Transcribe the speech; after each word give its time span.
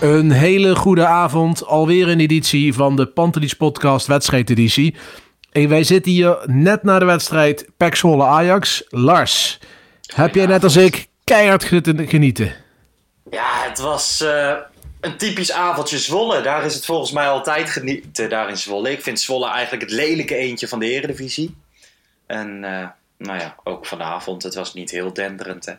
Een 0.00 0.30
hele 0.30 0.76
goede 0.76 1.06
avond. 1.06 1.66
Alweer 1.66 2.08
een 2.08 2.20
editie 2.20 2.74
van 2.74 2.96
de 2.96 3.06
Pantelis 3.06 3.54
Podcast 3.54 4.06
wedstrijdeditie. 4.06 4.94
En 5.52 5.68
wij 5.68 5.84
zitten 5.84 6.12
hier 6.12 6.38
net 6.46 6.82
na 6.82 6.98
de 6.98 7.04
wedstrijd 7.04 7.68
Pek 7.76 7.94
Zwolle 7.94 8.24
Ajax. 8.24 8.84
Lars, 8.88 9.58
heb 10.14 10.34
jij 10.34 10.46
net 10.46 10.64
als 10.64 10.76
ik 10.76 11.06
keihard 11.24 11.64
genieten? 11.64 12.54
Ja, 13.30 13.62
het 13.68 13.78
was 13.78 14.20
eh, 14.20 14.56
een 15.00 15.16
typisch 15.16 15.52
avondje 15.52 15.98
Zwolle. 15.98 16.40
Daar 16.40 16.64
is 16.64 16.74
het 16.74 16.84
volgens 16.84 17.12
mij 17.12 17.28
altijd 17.28 17.70
genieten 17.70 18.28
daar 18.28 18.48
in 18.48 18.58
Zwolle. 18.58 18.90
Ik 18.90 19.02
vind 19.02 19.20
Zwolle 19.20 19.48
eigenlijk 19.48 19.82
het 19.82 19.92
lelijke 19.92 20.36
eentje 20.36 20.68
van 20.68 20.78
de 20.78 20.90
Eredivisie. 20.90 21.56
En 22.26 22.64
eh, 22.64 22.88
nou 23.20 23.38
ja, 23.38 23.56
ook 23.64 23.86
vanavond. 23.86 24.42
Het 24.42 24.54
was 24.54 24.74
niet 24.74 24.90
heel 24.90 25.12
denderend. 25.12 25.66
Hè. 25.66 25.72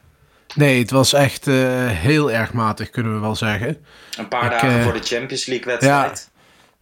Nee, 0.56 0.80
het 0.80 0.92
was 0.92 1.14
echt 1.14 1.48
eh, 1.48 1.56
heel 1.88 2.32
erg 2.32 2.54
matig, 2.54 2.90
kunnen 2.90 3.14
we 3.14 3.20
wel 3.20 3.36
zeggen. 3.36 3.86
Een 4.18 4.28
paar 4.28 4.46
Ik, 4.46 4.52
dagen 4.52 4.78
eh, 4.78 4.84
voor 4.84 4.94
de 4.94 5.04
Champions 5.04 5.46
League 5.46 5.66
wedstrijd. 5.66 6.30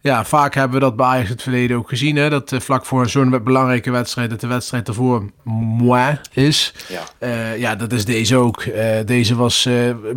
Ja, 0.02 0.24
vaak 0.24 0.54
hebben 0.54 0.78
we 0.78 0.84
dat 0.84 0.96
bij 0.96 1.06
Ajax 1.06 1.28
het 1.28 1.42
verleden 1.42 1.76
ook 1.76 1.88
gezien. 1.88 2.16
Hè? 2.16 2.30
Dat 2.30 2.52
eh, 2.52 2.60
vlak 2.60 2.86
voor 2.86 3.08
zo'n 3.08 3.44
belangrijke 3.44 3.90
wedstrijd, 3.90 4.30
dat 4.30 4.40
de 4.40 4.46
wedstrijd 4.46 4.88
ervoor 4.88 5.30
moi 5.44 6.18
is. 6.32 6.74
Ja. 6.88 7.54
Ja, 7.54 7.76
dat 7.76 7.92
is 7.92 8.04
deze 8.04 8.36
ook. 8.36 8.64
Deze 9.06 9.36
was 9.36 9.68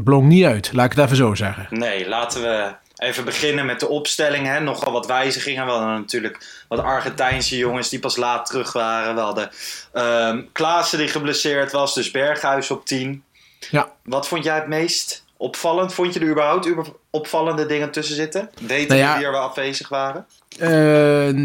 blonk 0.04 0.28
niet 0.28 0.46
uit, 0.46 0.74
laat 0.74 0.86
ik 0.86 0.92
het 0.92 1.06
even 1.06 1.18
zo 1.18 1.36
zeggen. 1.36 1.68
Nee, 1.70 2.08
laten 2.08 2.42
we 2.42 2.76
even 3.04 3.26
beginnen 3.26 3.66
met 3.66 3.80
de 3.80 3.88
opstelling. 3.88 4.46
Hè. 4.48 4.60
Nogal 4.60 4.92
wat 4.92 5.06
wijzigingen. 5.06 5.66
We 5.66 5.72
hadden 5.72 5.90
natuurlijk 5.90 6.66
wat 6.68 6.80
Argentijnse 6.80 7.58
jongens 7.58 7.90
die 7.90 8.00
pas 8.00 8.16
laat 8.16 8.46
terug 8.46 8.74
waren. 8.74 9.16
We 9.16 9.22
hadden 9.22 9.50
ehm 9.94 10.42
Klaassen 10.52 10.98
die 10.98 11.08
geblesseerd 11.08 11.72
was, 11.72 11.94
dus 11.94 12.12
Berghuis 12.12 12.72
op 12.72 12.86
10. 12.86 13.24
Ja, 13.70 13.92
Wat 14.04 14.28
vond 14.28 14.44
jij 14.44 14.56
het 14.56 14.68
meest 14.68 15.24
opvallend? 15.38 15.94
Vond 15.94 16.14
je 16.14 16.20
er 16.20 16.30
überhaupt 16.30 16.70
opvallende 17.10 17.66
dingen 17.66 17.92
tussen 17.92 18.16
zitten? 18.16 18.50
Weten 18.62 18.98
Nou 18.98 19.00
ja. 19.00 19.18
wie 19.18 19.26
er 19.26 19.32
wel 19.32 19.42
afwezig 19.42 19.90
waren? 19.90 20.26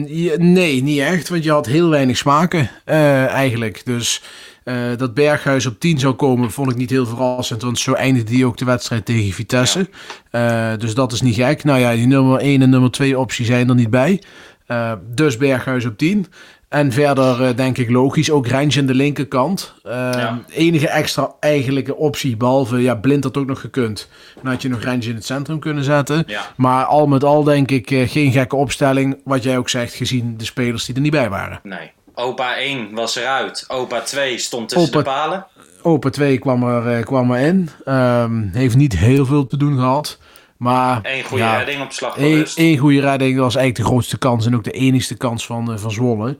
Ja, 0.07 0.37
nee, 0.37 0.83
niet 0.83 1.01
echt, 1.01 1.29
want 1.29 1.45
je 1.45 1.51
had 1.51 1.67
heel 1.67 1.89
weinig 1.89 2.17
smaken 2.17 2.71
eh, 2.85 3.27
eigenlijk. 3.27 3.85
Dus 3.85 4.23
eh, 4.69 4.75
dat 4.97 5.15
Berghuis 5.15 5.67
op 5.67 5.81
10 5.81 5.99
zou 5.99 6.15
komen, 6.15 6.51
vond 6.51 6.71
ik 6.71 6.77
niet 6.77 6.91
heel 6.91 7.07
verrassend. 7.07 7.63
Want 7.63 7.79
zo 7.79 7.93
eindigde 7.93 8.31
die 8.31 8.47
ook 8.47 8.57
de 8.57 8.65
wedstrijd 8.65 9.05
tegen 9.05 9.33
Vitesse. 9.33 9.89
Eh, 10.31 10.71
dus 10.79 10.95
dat 10.95 11.13
is 11.13 11.21
niet 11.21 11.35
gek. 11.35 11.65
Nou 11.65 11.79
ja, 11.79 11.93
die 11.93 12.07
nummer 12.07 12.41
1 12.41 12.63
en 12.63 12.71
nummer 12.71 12.91
2 12.91 13.19
optie 13.19 13.45
zijn 13.45 13.69
er 13.69 13.75
niet 13.75 13.91
bij. 13.91 14.23
Eh, 14.67 14.93
dus 15.15 15.37
Berghuis 15.37 15.85
op 15.85 15.99
10. 15.99 16.27
En 16.69 16.93
verder 16.93 17.57
denk 17.57 17.79
ik 17.79 17.91
logisch, 17.91 18.31
ook 18.31 18.47
Rens 18.47 18.79
aan 18.79 18.87
de 18.87 18.95
linkerkant. 18.95 19.75
Ja. 19.83 20.41
Enige 20.49 20.89
extra 20.89 21.33
eigenlijke 21.41 21.97
optie, 21.97 22.37
behalve 22.37 22.83
ja, 22.83 22.95
Blind 22.95 23.25
had 23.25 23.37
ook 23.37 23.47
nog 23.47 23.61
gekund. 23.61 24.09
Dan 24.43 24.53
had 24.53 24.63
je 24.63 24.69
nog 24.69 24.83
Rens 24.83 25.07
in 25.07 25.15
het 25.15 25.25
centrum 25.25 25.59
kunnen 25.59 25.85
zetten. 25.85 26.25
Ja. 26.27 26.43
Maar 26.57 26.85
al 26.85 27.07
met 27.07 27.25
al 27.25 27.43
denk 27.43 27.71
ik 27.71 28.11
geen 28.11 28.33
gekke 28.33 28.57
opstelling, 28.57 29.21
wat 29.25 29.43
jij 29.43 29.59
ook 29.59 29.69
zegt, 29.69 29.95
gezien 29.95 30.37
de 30.37 30.45
spelers 30.45 30.85
die 30.85 30.95
er 30.95 31.01
niet 31.01 31.11
bij 31.11 31.31
waren. 31.31 31.61
Nee. 31.63 31.93
Opa 32.19 32.57
1 32.57 32.95
was 32.95 33.17
eruit. 33.17 33.65
Opa 33.69 34.01
2 34.01 34.39
stond 34.39 34.69
tussen 34.69 34.89
Opa- 34.89 34.99
de 34.99 35.05
palen. 35.05 35.47
Open 35.83 36.13
2 36.13 36.39
kwam 36.39 36.63
er, 36.63 36.97
eh, 36.97 37.05
kwam 37.05 37.31
er 37.31 37.47
in. 37.47 37.69
Ehm, 37.85 38.49
heeft 38.53 38.77
niet 38.77 38.99
heel 38.99 39.27
veel 39.27 39.47
te 39.47 39.57
doen 39.57 39.75
gehad. 39.75 40.19
Maar 40.57 41.01
Eén 41.03 41.25
goede 41.25 41.45
ja, 41.45 41.57
redding 41.57 41.83
op 41.83 41.93
slag 41.93 42.17
één, 42.17 42.47
één 42.55 42.79
goede 42.79 43.01
redding, 43.01 43.35
dat 43.35 43.45
was 43.45 43.57
eigenlijk 43.57 43.85
de 43.87 43.95
grootste 43.95 44.19
kans 44.19 44.47
en 44.47 44.55
ook 44.55 44.65
de 44.65 44.71
enigste 44.71 45.17
kans 45.17 45.47
van, 45.47 45.73
eh, 45.73 45.79
van 45.79 45.91
Zwolle. 45.91 46.37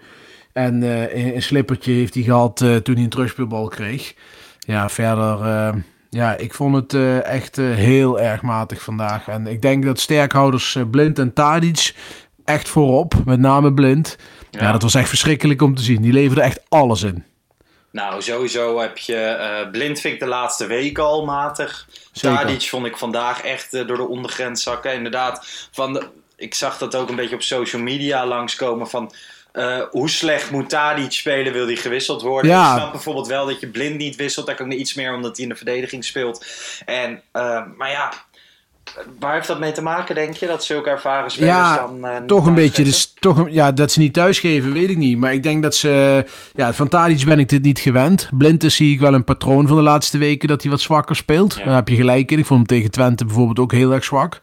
En 0.53 0.83
eh, 0.83 1.35
een, 1.35 1.43
slippertje 1.43 1.93
heeft 1.93 2.15
hij 2.15 2.23
gehad 2.23 2.61
eh, 2.61 2.77
toen 2.77 2.95
hij 2.95 3.05
een 3.05 3.11
terugspeelbal 3.11 3.69
kreeg. 3.69 4.15
Ja, 4.59 4.89
verder, 4.89 5.43
eh, 5.43 5.75
ja, 6.11 6.37
ik 6.37 6.55
vond 6.55 6.75
het 6.75 7.23
echt 7.25 7.57
heel 7.57 8.21
erg 8.21 8.43
matig 8.43 8.83
vandaag. 8.83 9.29
En 9.29 9.47
ik 9.47 9.63
denk 9.63 9.85
dat 9.85 10.01
sterkhouders 10.01 10.77
Blind 10.91 11.19
en 11.19 11.33
Tadic 11.33 11.95
echt 12.45 12.69
voorop, 12.69 13.15
met 13.25 13.41
name 13.41 13.75
Blind. 13.75 14.17
Ja. 14.51 14.63
Ja. 14.63 14.73
dat 14.73 14.83
was 14.83 14.95
echt 14.95 15.09
verschrikkelijk 15.09 15.63
om 15.63 15.75
te 15.75 15.83
zien. 15.83 16.03
Die 16.03 16.13
leverden 16.13 16.45
echt 16.45 16.61
alles 16.69 17.03
in. 17.03 17.25
Nou, 17.91 18.23
sowieso 18.23 18.81
heb 18.81 18.99
je 18.99 19.69
Blind 19.73 20.01
vind 20.01 20.15
ik 20.15 20.21
de 20.21 20.27
laatste 20.27 20.67
week 20.67 20.99
al 20.99 21.25
matig. 21.25 21.89
Tadic 22.13 22.63
vond 22.63 22.87
ik 22.87 22.97
vandaag 22.97 23.43
echt 23.43 23.75
eh, 23.75 23.87
door 23.87 23.97
de 23.97 24.09
ondergrens 24.09 24.63
zakken. 24.63 24.93
Inderdaad, 24.93 25.69
van 25.73 25.93
de, 25.93 26.07
ik 26.37 26.55
zag 26.55 26.79
dat 26.79 26.95
ook 26.97 27.09
een 27.09 27.17
beetje 27.17 27.35
op 27.35 27.43
social 27.43 27.83
media 27.83 28.27
langskomen 28.27 28.89
van... 28.89 29.13
eh, 29.53 29.83
hoe 29.91 30.09
slecht 30.09 30.51
moet 30.51 30.69
Tadic 30.69 31.13
spelen, 31.13 31.53
wil 31.53 31.67
hij 31.67 31.77
gewisseld 31.77 32.23
worden? 32.23 32.51
Ja. 32.51 32.73
Ik 32.73 32.79
snap 32.79 32.93
bijvoorbeeld 32.93 33.27
wel 33.27 33.47
dat 33.47 33.61
je 33.61 33.67
blind 33.69 33.97
niet 33.97 34.17
wisselt. 34.17 34.47
Daar 34.47 34.55
kan 34.55 34.73
ik 34.73 34.79
iets 34.79 34.95
meer 34.95 35.15
omdat 35.15 35.37
hij 35.37 35.45
in 35.45 35.51
de 35.51 35.57
verdediging 35.57 36.05
speelt. 36.05 36.47
En, 36.85 37.23
maar 37.77 37.91
ja, 37.91 38.13
waar 39.19 39.35
heeft 39.35 39.47
dat 39.47 39.59
mee 39.59 39.73
te 39.73 39.83
maken, 39.83 40.15
denk 40.15 40.35
je? 40.35 40.47
Dat 40.47 40.65
zulke 40.65 40.91
ervaren 40.91 41.31
spelers 41.31 41.57
Ja, 41.57 41.77
dan 41.77 42.05
eh, 42.07 42.17
toch 42.27 42.47
een 42.47 42.55
beetje. 42.55 42.85
Dus, 42.85 43.13
toch, 43.19 43.37
een- 43.39 43.53
ja, 43.53 43.73
dat 43.73 43.93
ze 43.93 43.99
niet 43.99 44.13
thuisgeven, 44.13 44.73
weet 44.73 44.91
ik 44.91 44.97
niet. 44.97 45.19
Maar 45.19 45.33
ik 45.33 45.43
denk 45.43 45.63
dat 45.63 45.75
ze. 45.75 46.25
Ja, 46.55 46.73
van 46.73 46.89
Tadic 46.89 47.25
ben 47.25 47.39
ik 47.39 47.49
dit 47.49 47.63
niet 47.63 47.79
gewend. 47.79 48.29
Blind 48.33 48.65
is 48.65 48.75
zie 48.77 48.93
ik 48.93 49.01
wel 49.01 49.15
een 49.15 49.25
patroon 49.25 49.67
van 49.67 49.77
de 49.77 49.83
laatste 49.83 50.19
weken 50.19 50.49
dat 50.49 50.63
hij 50.63 50.71
wat 50.71 50.81
zwakker 50.81 51.17
speelt. 51.17 51.55
Ja. 51.59 51.65
Daar 51.65 51.75
heb 51.75 51.89
je 51.89 51.97
gelijk 51.97 52.31
in. 52.31 52.39
Ik 52.39 52.47
vond 52.47 52.59
hem 52.59 52.79
tegen 52.79 52.91
Twente 52.91 53.25
bijvoorbeeld 53.25 53.59
ook 53.59 53.73
heel 53.73 53.93
erg 53.93 54.05
zwak. 54.05 54.41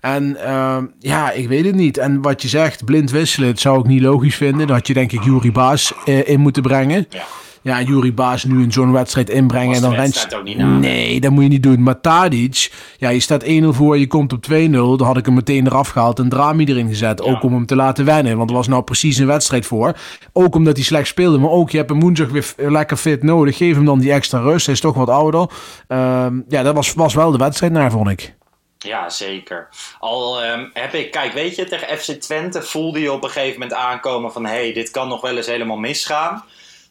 En 0.00 0.36
ehm, 0.44 0.84
ja, 0.98 1.30
ik 1.30 1.48
weet 1.48 1.64
het 1.64 1.74
niet. 1.74 1.98
En 1.98 2.22
wat 2.22 2.42
je 2.42 2.48
zegt, 2.48 2.84
blind 2.84 3.10
wisselen, 3.10 3.48
dat 3.48 3.58
zou 3.60 3.78
ik 3.78 3.86
niet 3.86 4.02
logisch 4.02 4.36
vinden. 4.36 4.66
Dan 4.66 4.76
had 4.76 4.86
je 4.86 4.94
denk 4.94 5.12
ik 5.12 5.24
Jury 5.24 5.52
Baas 5.52 5.92
eh, 6.04 6.28
in 6.28 6.40
moeten 6.40 6.62
brengen. 6.62 7.06
Ja. 7.10 7.22
Ja, 7.62 7.82
Jury 7.82 8.14
Baas 8.14 8.44
nu 8.44 8.62
in 8.62 8.72
zo'n 8.72 8.92
wedstrijd 8.92 9.30
inbrengen 9.30 9.76
en 9.76 9.82
dan 9.82 9.94
rent. 9.94 10.34
ook 10.34 10.44
niet. 10.44 10.58
Nee, 10.58 11.20
dat 11.20 11.30
moet 11.30 11.42
je 11.42 11.48
niet 11.48 11.62
doen. 11.62 11.82
Maar 11.82 12.00
Tadic, 12.00 12.72
ja, 12.98 13.08
je 13.08 13.20
staat 13.20 13.44
1-0 13.44 13.48
voor, 13.68 13.98
je 13.98 14.06
komt 14.06 14.32
op 14.32 14.44
2-0. 14.50 14.70
Dan 14.70 15.02
had 15.02 15.16
ik 15.16 15.24
hem 15.24 15.34
meteen 15.34 15.66
eraf 15.66 15.88
gehaald 15.88 16.18
en 16.18 16.28
Drami 16.28 16.64
erin 16.64 16.88
gezet. 16.88 17.22
Ook 17.22 17.42
om 17.42 17.52
hem 17.52 17.66
te 17.66 17.76
laten 17.76 18.04
wennen, 18.04 18.36
want 18.36 18.50
er 18.50 18.56
was 18.56 18.68
nou 18.68 18.82
precies 18.82 19.18
een 19.18 19.26
wedstrijd 19.26 19.66
voor. 19.66 19.96
Ook 20.32 20.54
omdat 20.54 20.76
hij 20.76 20.84
slecht 20.84 21.06
speelde, 21.06 21.38
maar 21.38 21.50
ook 21.50 21.70
je 21.70 21.76
hebt 21.76 21.90
hem 21.90 22.00
woensdag 22.00 22.28
weer 22.28 22.54
lekker 22.56 22.96
fit 22.96 23.22
nodig. 23.22 23.56
Geef 23.56 23.74
hem 23.74 23.84
dan 23.84 23.98
die 23.98 24.12
extra 24.12 24.38
rust, 24.38 24.66
hij 24.66 24.74
is 24.74 24.80
toch 24.80 24.94
wat 24.94 25.08
ouder. 25.08 25.46
Ehm, 25.88 26.40
ja, 26.48 26.62
dat 26.62 26.74
was, 26.74 26.92
was 26.92 27.14
wel 27.14 27.30
de 27.30 27.38
wedstrijd 27.38 27.72
naar, 27.72 27.90
vond 27.90 28.08
ik. 28.08 28.34
Ja, 28.78 29.08
zeker. 29.08 29.68
Al 29.98 30.42
ehm, 30.42 30.68
heb 30.72 30.94
ik, 30.94 31.10
kijk, 31.10 31.32
weet 31.32 31.56
je, 31.56 31.64
tegen 31.64 31.98
FC 31.98 32.10
Twente 32.10 32.62
voelde 32.62 33.00
je 33.00 33.12
op 33.12 33.24
een 33.24 33.30
gegeven 33.30 33.60
moment 33.60 33.78
aankomen 33.78 34.32
van 34.32 34.46
hé, 34.46 34.52
hey, 34.52 34.72
dit 34.72 34.90
kan 34.90 35.08
nog 35.08 35.20
wel 35.20 35.36
eens 35.36 35.46
helemaal 35.46 35.76
misgaan. 35.76 36.44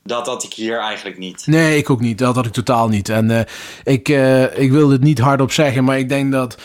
Dat 0.03 0.27
had 0.27 0.44
ik 0.44 0.53
hier 0.53 0.80
eigenlijk 0.80 1.18
niet. 1.18 1.44
Nee, 1.48 1.77
ik 1.77 1.89
ook 1.89 2.00
niet. 2.00 2.18
Dat 2.18 2.36
had 2.36 2.45
ik 2.45 2.51
totaal 2.51 2.88
niet. 2.88 3.09
En 3.09 3.31
eh, 3.31 3.42
ik, 3.83 4.09
eh, 4.09 4.59
ik 4.59 4.71
wil 4.71 4.89
het 4.89 5.01
niet 5.01 5.19
hardop 5.19 5.51
zeggen, 5.51 5.83
maar 5.83 6.00
ik 6.00 6.09
denk 6.09 6.31
dat 6.31 6.57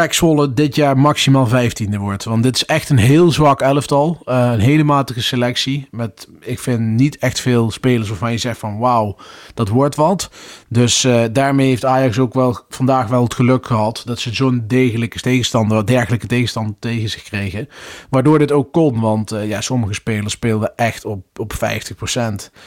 Pek 0.00 0.14
Zwolle 0.14 0.52
dit 0.52 0.74
jaar 0.74 0.98
maximaal 0.98 1.48
15e 1.48 1.96
wordt. 1.98 2.24
Want 2.24 2.42
dit 2.42 2.54
is 2.54 2.64
echt 2.64 2.88
een 2.90 2.98
heel 2.98 3.30
zwak 3.30 3.60
elftal. 3.60 4.22
Uh, 4.24 4.50
een 4.52 4.60
hele 4.60 4.84
matige 4.84 5.22
selectie. 5.22 5.88
Met, 5.90 6.28
ik 6.40 6.58
vind 6.58 6.80
niet 6.80 7.18
echt 7.18 7.40
veel 7.40 7.70
spelers 7.70 8.08
waarvan 8.08 8.32
je 8.32 8.38
zegt 8.38 8.58
van 8.58 8.78
wauw, 8.78 9.16
dat 9.54 9.68
wordt 9.68 9.94
wat. 9.96 10.30
Dus 10.68 11.04
uh, 11.04 11.24
daarmee 11.32 11.68
heeft 11.68 11.84
Ajax 11.84 12.18
ook 12.18 12.34
wel 12.34 12.58
vandaag 12.68 13.06
wel 13.06 13.22
het 13.22 13.34
geluk 13.34 13.66
gehad 13.66 14.02
dat 14.04 14.18
ze 14.18 14.34
zo'n 14.34 14.64
degelijke 14.66 15.20
tegenstander, 15.20 15.86
dergelijke 15.86 16.26
tegenstander 16.26 16.74
tegen 16.78 17.08
zich 17.08 17.22
kregen. 17.22 17.68
Waardoor 18.10 18.38
dit 18.38 18.52
ook 18.52 18.72
kon, 18.72 19.00
want 19.00 19.32
uh, 19.32 19.48
ja, 19.48 19.60
sommige 19.60 19.94
spelers 19.94 20.32
speelden 20.32 20.76
echt 20.76 21.04
op, 21.04 21.24
op 21.36 21.52
50%. 21.54 21.56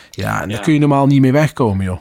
Ja, 0.09 0.41
en 0.41 0.49
daar 0.49 0.59
kun 0.59 0.73
je 0.73 0.79
normaal 0.79 1.07
niet 1.07 1.21
mee 1.21 1.31
wegkomen, 1.31 1.85
joh. 1.85 1.99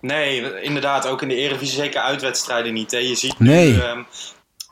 Nee, 0.00 0.62
inderdaad. 0.62 1.06
Ook 1.06 1.22
in 1.22 1.28
de 1.28 1.36
Eredivisie 1.36 1.78
zeker 1.78 2.00
uitwedstrijden 2.00 2.72
niet. 2.72 2.90
Hè. 2.90 2.98
Je 2.98 3.14
ziet 3.14 3.38
nee. 3.38 3.72
nu, 3.72 3.82
um, 3.82 4.06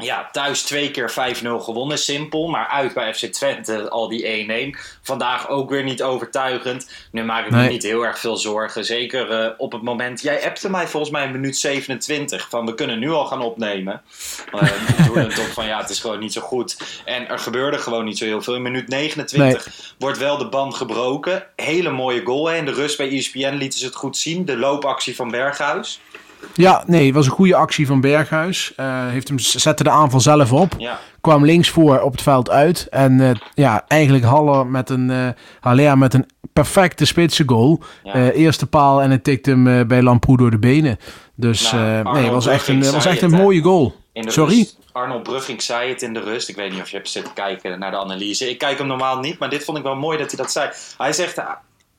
ja, 0.05 0.29
thuis 0.33 0.63
twee 0.63 0.91
keer 0.91 1.11
5-0 1.11 1.15
gewonnen, 1.43 1.99
simpel. 1.99 2.49
Maar 2.49 2.67
uit 2.67 2.95
bij 2.95 3.15
FC 3.15 3.25
Twente 3.25 3.89
al 3.89 4.09
die 4.09 4.75
1-1. 4.75 4.79
Vandaag 5.03 5.49
ook 5.49 5.71
weer 5.71 5.85
niet 5.85 6.03
overtuigend. 6.03 6.91
Nu 7.13 7.25
maak 7.25 7.45
ik 7.47 7.51
me 7.51 7.69
niet 7.69 7.83
heel 7.83 8.07
erg 8.07 8.19
veel 8.19 8.37
zorgen. 8.37 8.85
Zeker 8.85 9.31
eh, 9.31 9.51
op 9.57 9.73
het 9.73 9.83
moment... 9.83 10.23
Jij 10.23 10.45
appte 10.45 10.71
mij 10.71 10.89
volgens 10.89 11.13
mij 11.13 11.25
in 11.25 11.33
minuut 11.33 11.57
27 11.57 12.49
van 12.49 12.67
we 12.67 12.75
kunnen 12.75 12.99
nu 12.99 13.11
al 13.11 13.27
gaan 13.27 13.43
opnemen. 13.43 14.03
Uh, 14.55 14.63
toen 15.07 15.19
het 15.19 15.39
op 15.39 15.47
van 15.47 15.67
ja, 15.67 15.81
het 15.81 15.91
is 15.91 16.01
gewoon 16.01 16.19
niet 16.19 16.33
zo 16.33 16.41
goed. 16.41 17.03
En 17.05 17.29
er 17.29 17.39
gebeurde 17.39 17.79
gewoon 17.79 18.05
niet 18.05 18.19
zo 18.19 18.25
heel 18.25 18.43
veel. 18.43 18.55
In 18.55 18.63
minuut 18.63 18.89
29 18.89 19.95
wordt 19.99 20.19
wel 20.19 20.39
de 20.39 20.49
band 20.49 20.75
gebroken. 20.75 21.47
Hele 21.57 21.91
mooie 21.91 22.25
goal. 22.25 22.49
Hè. 22.49 22.57
In 22.57 22.65
de 22.65 22.73
rust 22.73 22.97
bij 22.97 23.09
ESPN 23.11 23.55
lieten 23.55 23.79
ze 23.79 23.87
het 23.87 23.95
goed 23.95 24.17
zien. 24.17 24.45
De 24.45 24.57
loopactie 24.57 25.17
van 25.17 25.31
Berghuis. 25.31 26.01
Ja, 26.55 26.83
nee, 26.87 27.07
het 27.07 27.15
was 27.15 27.27
een 27.27 27.33
goede 27.33 27.55
actie 27.55 27.87
van 27.87 28.01
Berghuis. 28.01 28.73
Uh, 28.77 29.09
heeft 29.09 29.29
hem, 29.29 29.39
zette 29.39 29.83
de 29.83 29.91
aanval 29.91 30.21
zelf 30.21 30.53
op. 30.53 30.75
Ja. 30.79 30.99
Kwam 31.21 31.45
links 31.45 31.69
voor 31.69 32.01
op 32.01 32.13
het 32.13 32.23
veld 32.23 32.51
uit. 32.51 32.87
En 32.91 33.13
uh, 33.13 33.31
ja, 33.55 33.85
eigenlijk 33.89 34.25
Haller 34.25 34.67
met 34.67 34.91
een, 34.91 35.11
uh, 35.11 35.29
Haller 35.61 35.99
met 35.99 36.15
een 36.15 36.27
perfecte 36.53 37.05
spitse 37.05 37.43
goal. 37.47 37.83
Ja. 38.03 38.31
eerste 38.31 38.67
paal 38.67 39.03
en 39.03 39.11
het 39.11 39.25
tikte 39.25 39.51
hem 39.51 39.87
bij 39.87 40.03
Lamproe 40.03 40.37
door 40.37 40.51
de 40.51 40.59
benen. 40.59 40.99
Dus 41.35 41.73
Nou, 41.73 42.13
nee, 42.13 42.23
het 42.23 42.33
was 42.33 42.47
echt 42.47 42.69
een, 42.69 42.91
was 42.91 43.07
echt 43.07 43.23
een 43.23 43.31
mooie 43.31 43.63
goal. 43.63 43.95
Sorry? 44.13 44.57
rust. 44.57 44.77
Arnold 44.93 45.23
Brugging 45.23 45.63
zei 45.63 45.89
het 45.89 46.03
in 46.03 46.15
de 46.15 46.21
rust. 46.21 46.49
Ik 46.49 46.57
weet 46.57 46.73
niet 46.73 46.81
of 46.81 46.89
je 46.89 46.97
hebt 46.97 47.09
zitten 47.09 47.33
kijken 47.33 47.79
naar 47.79 47.91
de 47.91 47.99
analyse. 47.99 48.51
Ik 48.51 48.59
kijk 48.59 48.79
hem 48.79 48.87
normaal 48.87 49.19
niet, 49.19 49.39
maar 49.39 49.51
dit 49.51 49.65
vond 49.65 49.79
ik 49.79 49.85
wel 49.85 49.97
mooi 49.97 50.19
dat 50.19 50.31
hij 50.31 50.43
dat 50.43 50.53
zei. 50.53 50.71
Hij 50.99 51.13
zegt, 51.13 51.43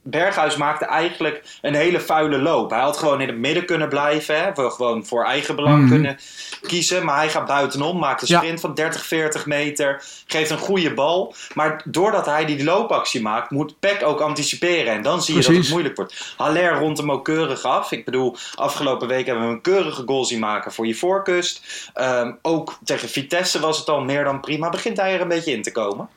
Berghuis 0.04 0.56
maakte 0.56 0.86
eigenlijk 0.86 1.44
een 1.62 1.74
hele 1.76 2.00
vuile 2.00 2.38
loop. 2.38 2.70
Hij 2.70 2.80
had 2.80 2.98
gewoon 2.98 3.22
in 3.22 3.28
het 3.28 3.38
midden 3.38 3.66
kunnen 3.66 3.90
blijven. 3.90 4.36
Hè? 4.44 4.70
Gewoon 4.70 5.06
voor 5.06 5.26
eigen 5.26 5.56
belang 5.56 5.80
Mhm. 5.82 5.90
kunnen 5.90 6.18
kiezen. 6.68 7.06
Maar 7.06 7.16
hij 7.18 7.30
gaat 7.30 7.46
buitenom, 7.46 7.98
maakt 8.00 8.22
een 8.22 8.28
Ja. 8.28 8.38
sprint 8.38 8.60
van 8.60 8.74
30, 8.74 9.06
40 9.06 9.46
meter. 9.46 10.04
Geeft 10.28 10.50
een 10.50 10.58
goede 10.58 10.94
bal. 10.94 11.34
Maar 11.54 11.82
doordat 11.86 12.26
hij 12.26 12.46
die 12.46 12.64
loopactie 12.64 13.22
maakt, 13.22 13.50
moet 13.52 13.80
Peck 13.80 14.04
ook 14.04 14.22
anticiperen. 14.22 14.94
En 14.94 15.02
dan 15.02 15.22
zie 15.22 15.36
je 15.36 15.42
dat 15.42 15.56
het 15.56 15.70
moeilijk 15.70 15.96
wordt. 15.96 16.34
Haller 16.38 16.74
rond 16.80 16.98
hem 16.98 17.12
ook 17.12 17.26
keurig 17.26 17.64
af. 17.64 17.92
Ik 17.92 18.06
bedoel, 18.06 18.36
afgelopen 18.56 19.08
week 19.08 19.26
hebben 19.26 19.46
we 19.48 19.52
een 19.54 19.62
keurige 19.62 20.04
goal 20.06 20.26
zien 20.26 20.40
maken 20.40 20.72
voor 20.72 20.88
je 20.88 20.96
voorkust. 20.96 21.66
Ehm, 21.94 22.32
ook 22.42 22.78
tegen 22.84 23.10
Vitesse 23.10 23.60
was 23.60 23.78
het 23.78 23.90
al 23.90 24.02
meer 24.02 24.24
dan 24.24 24.40
prima. 24.40 24.70
Begint 24.70 24.98
hij 24.98 25.14
er 25.14 25.22
een 25.22 25.28
beetje 25.28 25.52
in 25.52 25.62
te 25.62 25.72
komen? 25.72 26.10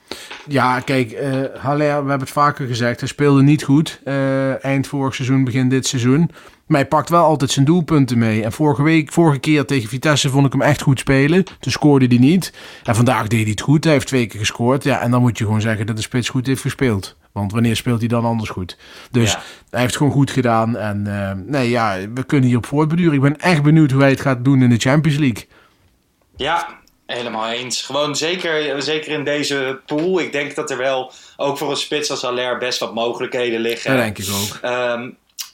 Ja, 0.48 0.80
kijk, 0.80 1.12
eh 1.12 1.30
Haller, 1.58 1.78
we 1.86 1.92
hebben 1.92 2.20
het 2.20 2.30
vaker 2.30 2.66
gezegd, 2.66 3.00
hij 3.00 3.08
speelde 3.08 3.42
niet 3.42 3.64
goed. 3.64 3.70
Eh, 4.04 4.64
eind 4.64 4.86
vorig 4.86 5.14
seizoen, 5.14 5.44
begin 5.44 5.68
dit 5.68 5.86
seizoen. 5.86 6.30
Maar 6.66 6.80
hij 6.80 6.88
pakt 6.88 7.08
wel 7.08 7.24
altijd 7.24 7.50
zijn 7.50 7.64
doelpunten 7.64 8.18
mee. 8.18 8.44
En 8.44 8.52
vorige 8.52 8.82
week, 8.82 9.12
vorige 9.12 9.38
keer 9.38 9.64
tegen 9.64 9.88
Vitesse 9.88 10.28
vond 10.28 10.46
ik 10.46 10.52
hem 10.52 10.62
echt 10.62 10.82
goed 10.82 10.98
spelen. 10.98 11.44
Toen 11.44 11.72
scoorde 11.72 12.06
hij 12.06 12.18
niet. 12.18 12.52
En 12.84 12.94
vandaag 12.94 13.26
deed 13.28 13.40
hij 13.40 13.50
het 13.50 13.60
goed. 13.60 13.84
Hij 13.84 13.92
heeft 13.92 14.06
twee 14.06 14.26
keer 14.26 14.40
gescoord. 14.40 14.84
Ja, 14.84 15.00
en 15.00 15.10
dan 15.10 15.20
moet 15.20 15.38
je 15.38 15.44
gewoon 15.44 15.60
zeggen 15.60 15.86
dat 15.86 15.96
de 15.96 16.02
spits 16.02 16.28
goed 16.28 16.46
heeft 16.46 16.60
gespeeld. 16.60 17.16
Want 17.32 17.52
wanneer 17.52 17.76
speelt 17.76 17.98
hij 17.98 18.08
dan 18.08 18.24
anders 18.24 18.50
goed? 18.50 18.76
Dus 19.10 19.32
Ja. 19.32 19.40
hij 19.70 19.80
heeft 19.80 19.96
gewoon 19.96 20.12
goed 20.12 20.30
gedaan. 20.30 20.76
En 20.76 21.06
eh, 21.06 21.36
nee, 21.46 21.70
ja, 21.70 21.96
we 22.14 22.22
kunnen 22.24 22.46
hierop 22.46 22.66
voortbeduren. 22.66 23.14
Ik 23.14 23.20
ben 23.20 23.40
echt 23.40 23.62
benieuwd 23.62 23.90
hoe 23.90 24.00
hij 24.00 24.10
het 24.10 24.20
gaat 24.20 24.44
doen 24.44 24.62
in 24.62 24.70
de 24.70 24.76
Champions 24.76 25.18
League. 25.18 25.46
Ja, 26.36 26.66
helemaal 27.12 27.50
eens. 27.50 27.82
Gewoon 27.82 28.16
zeker, 28.16 28.82
zeker 28.82 29.12
in 29.12 29.24
deze 29.24 29.80
pool. 29.86 30.20
Ik 30.20 30.32
denk 30.32 30.54
dat 30.54 30.70
er 30.70 30.76
wel, 30.76 31.12
ook 31.36 31.58
voor 31.58 31.70
een 31.70 31.76
spits 31.76 32.10
als 32.10 32.22
Haller, 32.22 32.58
best 32.58 32.78
wat 32.78 32.94
mogelijkheden 32.94 33.60
liggen. 33.60 33.90
Dat 33.90 34.00
denk 34.00 34.18
ik 34.18 34.34
ook. 34.34 34.58
Ehm, 34.62 35.10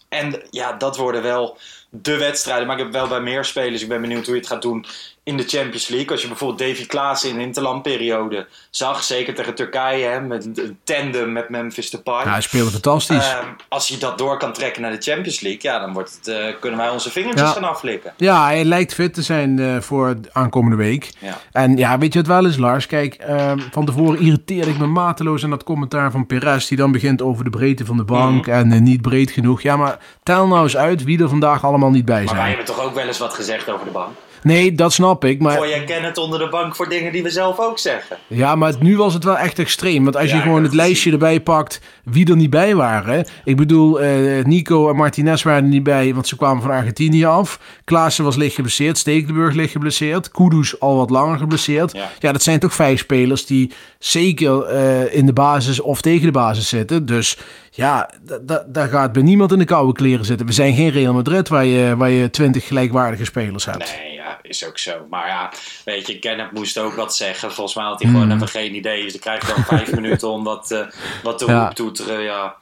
en 0.08 0.42
ja, 0.50 0.72
dat 0.72 0.96
worden 0.96 1.22
wel 1.22 1.58
de 1.90 2.16
wedstrijden. 2.16 2.66
Maar 2.66 2.78
ik 2.78 2.82
heb 2.82 2.92
wel 2.92 3.08
bij 3.08 3.20
meer 3.20 3.44
spelers. 3.44 3.82
Ik 3.82 3.88
ben 3.88 4.00
benieuwd 4.00 4.24
hoe 4.24 4.34
je 4.34 4.40
het 4.40 4.50
gaat 4.50 4.62
doen 4.62 4.86
in 5.28 5.36
de 5.36 5.44
Champions 5.46 5.88
League. 5.88 6.10
Als 6.10 6.22
je 6.22 6.28
bijvoorbeeld 6.28 6.58
Davy 6.70 6.86
Klaassen 6.86 7.30
in 7.30 7.36
de 7.36 7.42
interlandperiode 7.42 8.46
zag. 8.70 9.02
Zeker 9.02 9.34
tegen 9.34 9.54
Turkije. 9.54 10.04
Hè, 10.06 10.20
met 10.20 10.44
een 10.58 10.78
tandem 10.84 11.32
met 11.32 11.48
Memphis 11.48 11.90
Depay. 11.90 12.24
Hij 12.24 12.40
speelde 12.40 12.70
fantastisch. 12.70 13.32
Ehm, 13.32 13.46
als 13.68 13.88
je 13.88 13.98
dat 13.98 14.18
door 14.18 14.38
kan 14.38 14.52
trekken 14.52 14.82
naar 14.82 14.90
de 14.90 15.00
Champions 15.10 15.40
League. 15.40 15.60
Ja, 15.62 15.78
dan 15.78 15.92
wordt 15.92 16.14
het, 16.18 16.28
eh, 16.28 16.44
kunnen 16.60 16.78
wij 16.78 16.88
onze 16.88 17.10
vingertjes 17.10 17.48
Ja. 17.48 17.54
gaan 17.54 17.64
aflikken. 17.64 18.12
Ja, 18.16 18.44
hij 18.44 18.64
lijkt 18.64 18.94
fit 18.94 19.14
te 19.14 19.22
zijn 19.22 19.58
eh, 19.58 19.76
voor 19.80 20.20
de 20.20 20.28
aankomende 20.32 20.76
week. 20.76 21.10
Ja. 21.18 21.38
En 21.52 21.76
ja, 21.76 21.98
weet 21.98 22.12
je 22.12 22.18
het 22.18 22.28
wel 22.28 22.44
eens, 22.46 22.56
Lars? 22.56 22.86
Kijk, 22.86 23.14
ehm, 23.14 23.58
van 23.70 23.84
tevoren 23.84 24.20
irriteerde 24.20 24.70
ik 24.70 24.78
me 24.78 24.86
mateloos 24.86 25.44
aan 25.44 25.50
dat 25.50 25.64
commentaar 25.64 26.10
van 26.10 26.26
Perez... 26.26 26.66
die 26.68 26.76
dan 26.78 26.92
begint 26.92 27.22
over 27.22 27.44
de 27.44 27.50
breedte 27.50 27.84
van 27.84 27.96
de 27.96 28.04
bank 28.04 28.46
Mhm. 28.46 28.56
en 28.56 28.72
eh, 28.72 28.80
niet 28.80 29.02
breed 29.02 29.30
genoeg. 29.30 29.62
Ja, 29.62 29.76
maar 29.76 29.98
tel 30.22 30.46
nou 30.46 30.62
eens 30.62 30.76
uit 30.76 31.04
wie 31.04 31.22
er 31.22 31.28
vandaag 31.28 31.64
allemaal 31.64 31.90
niet 31.90 32.04
bij 32.04 32.14
Maar 32.24 32.24
wij 32.26 32.34
zijn. 32.34 32.48
hebben 32.48 32.66
toch 32.74 32.80
ook 32.84 32.94
wel 32.94 33.06
eens 33.06 33.18
wat 33.18 33.34
gezegd 33.34 33.70
over 33.70 33.84
de 33.86 33.92
bank. 33.92 34.10
Nee, 34.42 34.72
dat 34.72 34.92
snap 34.92 35.24
ik, 35.24 35.40
maar... 35.40 35.52
Gooi 35.56 35.70
jij 35.70 35.84
Kenneth 35.84 36.18
onder 36.18 36.38
de 36.38 36.48
bank 36.48 36.76
voor 36.76 36.88
dingen 36.88 37.12
die 37.12 37.22
we 37.22 37.30
zelf 37.30 37.58
ook 37.58 37.78
zeggen. 37.78 38.16
Ja, 38.26 38.54
maar 38.56 38.72
nu 38.80 38.96
was 38.96 39.14
het 39.14 39.24
wel 39.24 39.36
echt 39.38 39.58
extreem. 39.58 40.04
Want 40.04 40.16
als 40.16 40.30
Ja, 40.30 40.36
je 40.36 40.42
gewoon 40.42 40.62
het 40.62 40.74
lijstje 40.74 41.12
erbij 41.12 41.40
pakt 41.40 41.80
wie 42.04 42.30
er 42.30 42.36
niet 42.36 42.50
bij 42.50 42.74
waren. 42.74 43.26
Ik 43.44 43.56
bedoel, 43.56 44.00
eh, 44.00 44.44
Nico 44.44 44.88
en 44.90 44.96
Martinez 44.96 45.42
waren 45.42 45.62
er 45.62 45.68
niet 45.68 45.82
bij, 45.82 46.14
want 46.14 46.26
ze 46.28 46.36
kwamen 46.36 46.62
van 46.62 46.70
Argentinië 46.70 47.24
af. 47.24 47.60
Klaassen 47.84 48.24
was 48.24 48.36
licht 48.36 48.54
geblesseerd, 48.54 48.98
Stekelenburg 48.98 49.54
licht 49.54 49.72
geblesseerd. 49.72 50.30
Kudus 50.30 50.80
al 50.80 50.96
wat 50.96 51.10
langer 51.10 51.38
geblesseerd. 51.38 51.92
Ja. 51.92 52.08
Ja, 52.18 52.32
dat 52.32 52.42
zijn 52.42 52.58
toch 52.58 52.74
vijf 52.74 52.98
spelers 52.98 53.46
die 53.46 53.72
zeker 53.98 54.62
eh, 54.62 55.14
in 55.16 55.26
de 55.26 55.32
basis 55.32 55.80
of 55.80 56.00
tegen 56.00 56.26
de 56.26 56.32
basis 56.32 56.68
zitten. 56.68 57.06
Dus 57.06 57.38
ja, 57.70 58.10
da- 58.22 58.38
da- 58.42 58.64
daar 58.68 58.88
gaat 58.88 59.12
bij 59.12 59.22
niemand 59.22 59.52
in 59.52 59.58
de 59.58 59.64
koude 59.64 59.92
kleren 59.92 60.24
zitten. 60.24 60.46
We 60.46 60.52
zijn 60.52 60.74
geen 60.74 60.90
Real 60.90 61.12
Madrid 61.14 61.48
waar 61.48 61.64
je, 61.64 61.96
waar 61.96 62.10
je 62.10 62.30
twintig 62.30 62.66
gelijkwaardige 62.66 63.24
spelers 63.24 63.64
hebt. 63.64 63.94
Nee, 64.02 64.17
is 64.48 64.64
ook 64.66 64.78
zo. 64.78 65.06
Maar 65.10 65.26
ja, 65.26 65.52
weet 65.84 66.06
je, 66.06 66.18
Kenneth 66.18 66.52
moest 66.52 66.78
ook 66.78 66.94
wat 66.94 67.16
zeggen. 67.16 67.52
Volgens 67.52 67.76
mij 67.76 67.84
had 67.84 68.02
hij 68.02 68.10
gewoon 68.10 68.32
even 68.32 68.48
geen 68.48 68.74
idee. 68.74 69.02
Dus 69.02 69.12
dan 69.12 69.20
krijg 69.20 69.46
je 69.46 69.54
dan 69.54 69.64
vijf 69.64 69.92
minuten 70.00 70.28
om 70.28 70.44
wat, 70.44 70.70
eh, 70.70 70.86
wat 71.22 71.38
te 71.38 71.46
Ja. 71.46 71.64
roeptoeteren. 71.64 72.20
Ja. 72.20 72.56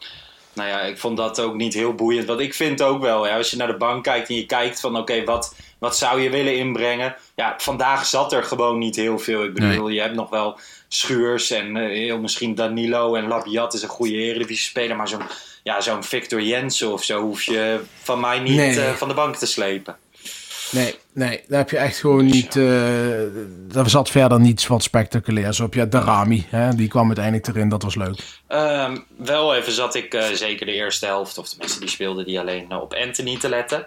Nou 0.52 0.68
ja, 0.68 0.80
ik 0.80 0.98
vond 0.98 1.16
dat 1.16 1.40
ook 1.40 1.54
niet 1.54 1.74
heel 1.74 1.94
boeiend. 1.94 2.26
Want 2.26 2.40
ik 2.40 2.54
vind 2.54 2.82
ook 2.82 3.00
wel, 3.02 3.26
ja, 3.26 3.36
als 3.36 3.50
je 3.50 3.56
naar 3.56 3.66
de 3.66 3.76
bank 3.76 4.04
kijkt 4.04 4.28
en 4.28 4.34
je 4.34 4.46
kijkt 4.46 4.80
van 4.80 4.96
oké, 4.96 5.24
wat, 5.24 5.54
wat 5.78 5.96
zou 5.96 6.20
je 6.20 6.30
willen 6.30 6.56
inbrengen? 6.56 7.16
Ja, 7.34 7.54
vandaag 7.58 8.06
zat 8.06 8.32
er 8.32 8.42
gewoon 8.44 8.78
niet 8.78 8.96
heel 8.96 9.18
veel. 9.18 9.44
Ik 9.44 9.54
bedoel, 9.54 9.88
je 9.88 10.00
hebt 10.00 10.14
nog 10.14 10.30
wel 10.30 10.58
Schuurs 10.88 11.50
en 11.50 11.76
eh, 11.76 11.88
heel 11.88 12.18
misschien 12.18 12.54
Danilo 12.54 13.14
en 13.14 13.26
Labiat 13.28 13.74
is 13.74 13.82
een 13.82 13.88
goede 13.88 14.14
Eredivisie 14.14 14.68
speler. 14.68 14.96
Maar 14.96 15.08
zo'n 15.08 15.22
ja, 15.62 15.80
zo'n 15.80 16.04
Victor 16.04 16.40
Jensen 16.40 16.92
of 16.92 17.02
zo 17.04 17.20
hoef 17.20 17.42
je 17.42 17.80
van 18.02 18.20
mij 18.20 18.38
niet 18.38 18.56
Nee. 18.56 18.80
eh, 18.80 18.92
van 18.92 19.08
de 19.08 19.14
bank 19.14 19.36
te 19.36 19.46
slepen. 19.46 19.96
Nee, 20.70 20.94
nee, 21.16 21.40
daar 21.48 21.58
heb 21.58 21.70
je 21.70 21.76
echt 21.78 21.98
gewoon 21.98 22.24
niet. 22.24 22.56
eh 22.56 23.20
er 23.74 23.90
zat 23.90 24.10
verder 24.10 24.40
niets 24.40 24.66
wat 24.66 24.82
spectaculairs 24.82 25.60
op. 25.60 25.74
Ja, 25.74 25.84
Darami, 25.84 26.46
hè, 26.48 26.74
die 26.74 26.88
kwam 26.88 27.06
uiteindelijk 27.06 27.46
erin, 27.46 27.68
dat 27.68 27.82
was 27.82 27.94
leuk. 27.94 28.18
Ehm, 28.48 28.96
wel 29.16 29.54
even 29.54 29.72
zat 29.72 29.94
ik 29.94 30.14
eh, 30.14 30.24
zeker 30.24 30.66
de 30.66 30.72
eerste 30.72 31.06
helft, 31.06 31.38
of 31.38 31.48
de 31.48 31.56
mensen 31.58 31.80
die 31.80 31.88
speelden 31.88 32.24
die 32.24 32.40
alleen 32.40 32.66
eh, 32.68 32.80
op 32.80 32.94
Anthony 33.06 33.36
te 33.38 33.48
letten. 33.48 33.86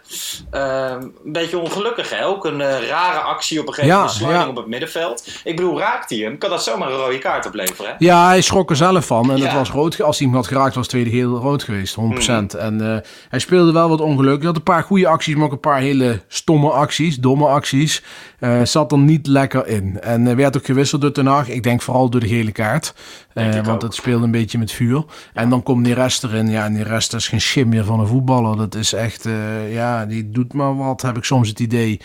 Ehm, 0.51 1.01
een 1.01 1.31
beetje 1.31 1.57
ongelukkig 1.57 2.09
hè, 2.09 2.25
ook 2.25 2.45
een 2.45 2.61
rare 2.87 3.19
actie 3.19 3.59
op 3.59 3.67
een 3.67 3.73
gegeven 3.73 3.97
moment, 3.97 4.19
ja. 4.19 4.47
op 4.47 4.55
het 4.55 4.67
middenveld. 4.67 5.27
Ik 5.43 5.55
bedoel, 5.55 5.79
raakt 5.79 6.09
hij 6.09 6.19
hem, 6.19 6.37
kan 6.37 6.49
dat 6.49 6.63
zomaar 6.63 6.89
een 6.91 6.97
rode 6.97 7.17
kaart 7.17 7.45
opleveren 7.45 7.85
hè? 7.91 7.95
Ja, 7.99 8.27
hij 8.27 8.41
schrok 8.41 8.69
er 8.69 8.75
zelf 8.75 9.05
van. 9.05 9.31
En 9.31 9.37
Ja. 9.37 9.43
het 9.45 9.53
was 9.53 9.69
rood. 9.71 10.01
Als 10.01 10.17
hij 10.17 10.27
hem 10.27 10.35
had 10.35 10.47
geraakt, 10.47 10.75
was 10.75 10.83
het 10.83 10.89
tweede 10.91 11.09
heel 11.09 11.37
rood 11.37 11.63
geweest, 11.63 11.95
100%. 11.95 12.51
Hmm. 12.51 12.59
En 12.59 13.03
hij 13.29 13.39
speelde 13.39 13.71
wel 13.71 13.89
wat 13.89 14.01
ongeluk. 14.01 14.37
Hij 14.37 14.45
had 14.47 14.55
een 14.55 14.63
paar 14.63 14.83
goede 14.83 15.07
acties, 15.07 15.35
maar 15.35 15.45
ook 15.45 15.51
een 15.51 15.59
paar 15.59 15.79
hele 15.79 16.21
stomme 16.27 16.69
acties, 16.69 17.18
domme 17.19 17.47
acties. 17.47 18.03
Eh, 18.39 18.61
zat 18.63 18.91
er 18.91 18.97
niet 18.97 19.27
lekker 19.27 19.67
in. 19.67 20.01
En 20.01 20.27
eh, 20.27 20.35
werd 20.35 20.57
ook 20.57 20.65
gewisseld 20.65 21.01
door 21.01 21.11
Ten 21.11 21.25
Hag. 21.25 21.47
Ik 21.47 21.63
denk 21.63 21.81
vooral 21.81 22.09
door 22.09 22.19
de 22.19 22.27
gele 22.27 22.51
kaart. 22.51 22.93
Eh, 23.33 23.53
want 23.53 23.67
ook. 23.67 23.81
het 23.81 23.93
speelde 23.93 24.25
een 24.25 24.31
beetje 24.31 24.57
met 24.57 24.71
vuur. 24.71 25.03
En 25.33 25.49
dan 25.49 25.63
komt 25.63 25.87
Neres 25.87 26.23
erin. 26.23 26.49
Ja, 26.49 26.67
Neres 26.67 27.09
is 27.09 27.27
geen 27.27 27.41
schim 27.41 27.69
meer 27.69 27.85
van 27.85 27.99
een 27.99 28.07
voetballer. 28.07 28.57
Dat 28.57 28.75
is 28.75 28.93
echt, 28.93 29.27
ja, 29.69 30.05
die 30.05 30.29
doet 30.29 30.53
maar 30.53 30.77
wat, 30.77 31.01
heb 31.01 31.17
ik 31.17 31.23
soms 31.23 31.49
het 31.49 31.59
idee. 31.59 32.01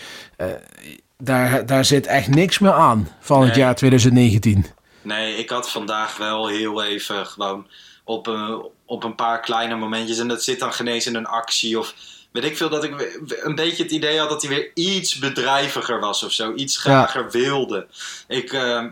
Daar, 1.17 1.65
daar 1.65 1.85
zit 1.85 2.05
echt 2.05 2.27
niks 2.27 2.59
meer 2.59 2.73
aan 2.73 3.07
van 3.19 3.43
het 3.45 3.55
jaar 3.55 3.75
2019. 3.75 4.65
Nee, 5.01 5.35
ik 5.35 5.49
had 5.49 5.71
vandaag 5.71 6.17
wel 6.17 6.47
heel 6.47 6.83
even 6.83 7.25
gewoon 7.25 7.67
op 8.03 8.27
een, 8.27 8.65
op 8.85 9.03
een 9.03 9.15
paar 9.15 9.39
kleine 9.39 9.75
momentjes. 9.75 10.19
En 10.19 10.27
dat 10.27 10.43
zit 10.43 10.59
dan 10.59 10.73
genees 10.73 11.07
in 11.07 11.15
een 11.15 11.25
actie 11.25 11.79
of 11.79 11.93
weet 12.41 12.51
ik 12.51 12.57
veel, 12.57 12.69
dat 12.69 12.83
ik 12.83 13.21
een 13.43 13.55
beetje 13.55 13.83
het 13.83 13.91
idee 13.91 14.19
had 14.19 14.29
dat 14.29 14.41
hij 14.41 14.51
weer 14.51 14.71
iets 14.73 15.19
bedrijviger 15.19 15.99
was 15.99 16.23
of 16.23 16.31
zo. 16.31 16.53
Iets 16.53 16.77
grager 16.77 17.31
wilde. 17.31 17.87
Ik, 18.27 18.53
eh, 18.53 18.83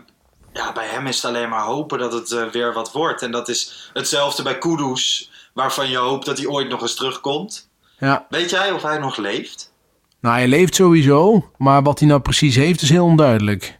ja, 0.52 0.72
bij 0.72 0.86
hem 0.86 1.06
is 1.06 1.16
het 1.16 1.24
alleen 1.24 1.48
maar 1.48 1.64
hopen 1.64 1.98
dat 1.98 2.12
het 2.12 2.32
eh, 2.32 2.46
weer 2.46 2.72
wat 2.72 2.92
wordt. 2.92 3.22
En 3.22 3.30
dat 3.30 3.48
is 3.48 3.90
hetzelfde 3.92 4.42
bij 4.42 4.58
Kudus, 4.58 5.30
waarvan 5.52 5.90
je 5.90 5.96
hoopt 5.96 6.26
dat 6.26 6.38
hij 6.38 6.46
ooit 6.46 6.68
nog 6.68 6.82
eens 6.82 6.94
terugkomt. 6.94 7.68
Ja. 7.98 8.26
Weet 8.28 8.50
jij 8.50 8.72
of 8.72 8.82
hij 8.82 8.98
nog 8.98 9.16
leeft? 9.16 9.72
Nou, 10.20 10.36
hij 10.36 10.48
leeft 10.48 10.74
sowieso, 10.74 11.50
maar 11.58 11.82
wat 11.82 11.98
hij 11.98 12.08
nou 12.08 12.20
precies 12.20 12.56
heeft 12.56 12.82
is 12.82 12.90
heel 12.90 13.04
onduidelijk. 13.04 13.78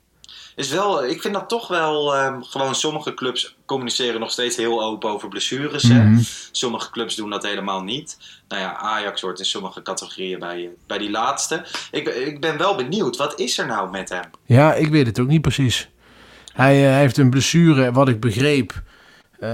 Is 0.57 0.71
wel, 0.71 1.05
ik 1.05 1.21
vind 1.21 1.35
dat 1.35 1.49
toch 1.49 1.69
wel, 1.69 2.15
ehm, 2.15 2.43
gewoon 2.43 2.75
sommige 2.75 3.15
clubs 3.15 3.57
communiceren 3.65 4.21
nog 4.21 4.31
steeds 4.31 4.57
heel 4.57 4.83
open 4.83 5.11
over 5.11 5.29
blessures. 5.29 5.83
hè. 5.83 6.05
Mhm. 6.05 6.23
Sommige 6.53 6.91
clubs 6.91 7.15
doen 7.15 7.31
dat 7.31 7.43
helemaal 7.43 7.83
niet. 7.83 8.19
Nou 8.49 8.63
ja, 8.63 8.77
Ajax 8.77 9.21
hoort 9.21 9.39
in 9.39 9.45
sommige 9.45 9.83
categorieën 9.83 10.39
bij, 10.39 10.65
eh, 10.65 10.71
bij 10.87 10.99
die 10.99 11.11
laatste. 11.11 11.65
Ik, 11.91 12.09
ik 12.09 12.41
ben 12.41 12.59
wel 12.59 12.75
benieuwd, 12.77 13.17
wat 13.17 13.41
is 13.41 13.59
er 13.59 13.67
nou 13.67 13.91
met 13.91 14.09
hem? 14.09 14.25
Ja, 14.45 14.75
ik 14.75 14.89
weet 14.89 15.07
het 15.07 15.19
ook 15.19 15.29
niet 15.29 15.43
precies. 15.43 15.89
Hij, 16.53 16.85
eh, 16.85 16.91
hij 16.91 17.01
heeft 17.01 17.17
een 17.17 17.31
blessure, 17.31 17.93
wat 17.93 18.09
ik 18.09 18.21
begreep, 18.21 18.83
eh, 19.39 19.51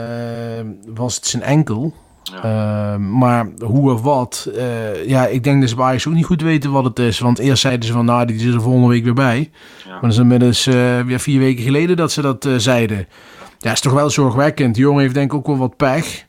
was 0.86 1.14
het 1.14 1.26
zijn 1.26 1.42
enkel. 1.42 1.94
Ja. 2.32 2.92
Eh, 2.92 2.98
maar 2.98 3.48
hoe 3.64 3.92
of 3.92 4.02
wat, 4.02 4.50
eh, 4.56 5.08
ja, 5.08 5.26
ik 5.26 5.44
denk 5.44 5.60
dat 5.60 5.68
ze 5.68 5.76
bij 5.76 5.84
Ajax 5.84 6.06
ook 6.06 6.14
niet 6.14 6.24
goed 6.24 6.42
weten 6.42 6.70
wat 6.70 6.84
het 6.84 6.98
is. 6.98 7.18
Want 7.18 7.38
eerst 7.38 7.62
zeiden 7.62 7.86
ze 7.86 7.92
van, 7.92 8.04
nou, 8.04 8.26
die 8.26 8.36
is 8.36 8.54
er 8.54 8.60
volgende 8.60 8.88
week 8.88 9.04
weer 9.04 9.14
bij. 9.14 9.50
Ja. 9.84 9.90
Maar 9.90 10.00
dat 10.00 10.10
is 10.10 10.18
inmiddels 10.18 10.66
eh, 10.66 11.00
weer 11.00 11.20
vier 11.20 11.38
weken 11.38 11.64
geleden 11.64 11.96
dat 11.96 12.12
ze 12.12 12.22
dat 12.22 12.44
eh, 12.44 12.54
zeiden. 12.56 13.08
Ja, 13.58 13.72
is 13.72 13.80
toch 13.80 13.92
wel 13.92 14.10
zorgwekkend. 14.10 14.74
Die 14.74 14.84
jongen 14.84 15.02
heeft 15.02 15.14
denk 15.14 15.32
ik 15.32 15.38
ook 15.38 15.46
wel 15.46 15.56
wat 15.56 15.76
pech. 15.76 16.26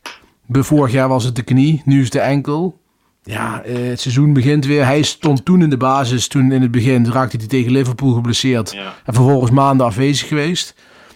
Vorig 0.50 0.91
jaar 0.91 1.08
was 1.08 1.24
het 1.24 1.36
de 1.36 1.41
knie, 1.41 1.81
nu 1.86 1.98
is 1.98 2.03
het 2.03 2.13
de 2.13 2.20
enkel. 2.20 2.79
Ja, 3.24 3.62
het 3.65 4.00
seizoen 4.00 4.34
begint 4.34 4.65
weer. 4.65 4.86
Hij 4.86 5.01
stond 5.01 5.46
toen 5.46 5.62
in 5.62 5.70
de 5.70 5.77
basis, 5.77 6.27
toen 6.27 6.51
in 6.51 6.62
het 6.62 6.72
begin 6.72 7.12
raakte 7.12 7.38
hij 7.38 7.48
tegen 7.48 7.72
Liverpool 7.72 8.13
geblesseerd. 8.13 8.72
Ja. 8.72 8.93
En 9.05 9.13
vervolgens 9.13 9.51
maanden 9.51 9.86
afwezig 9.86 10.27
geweest. 10.27 10.75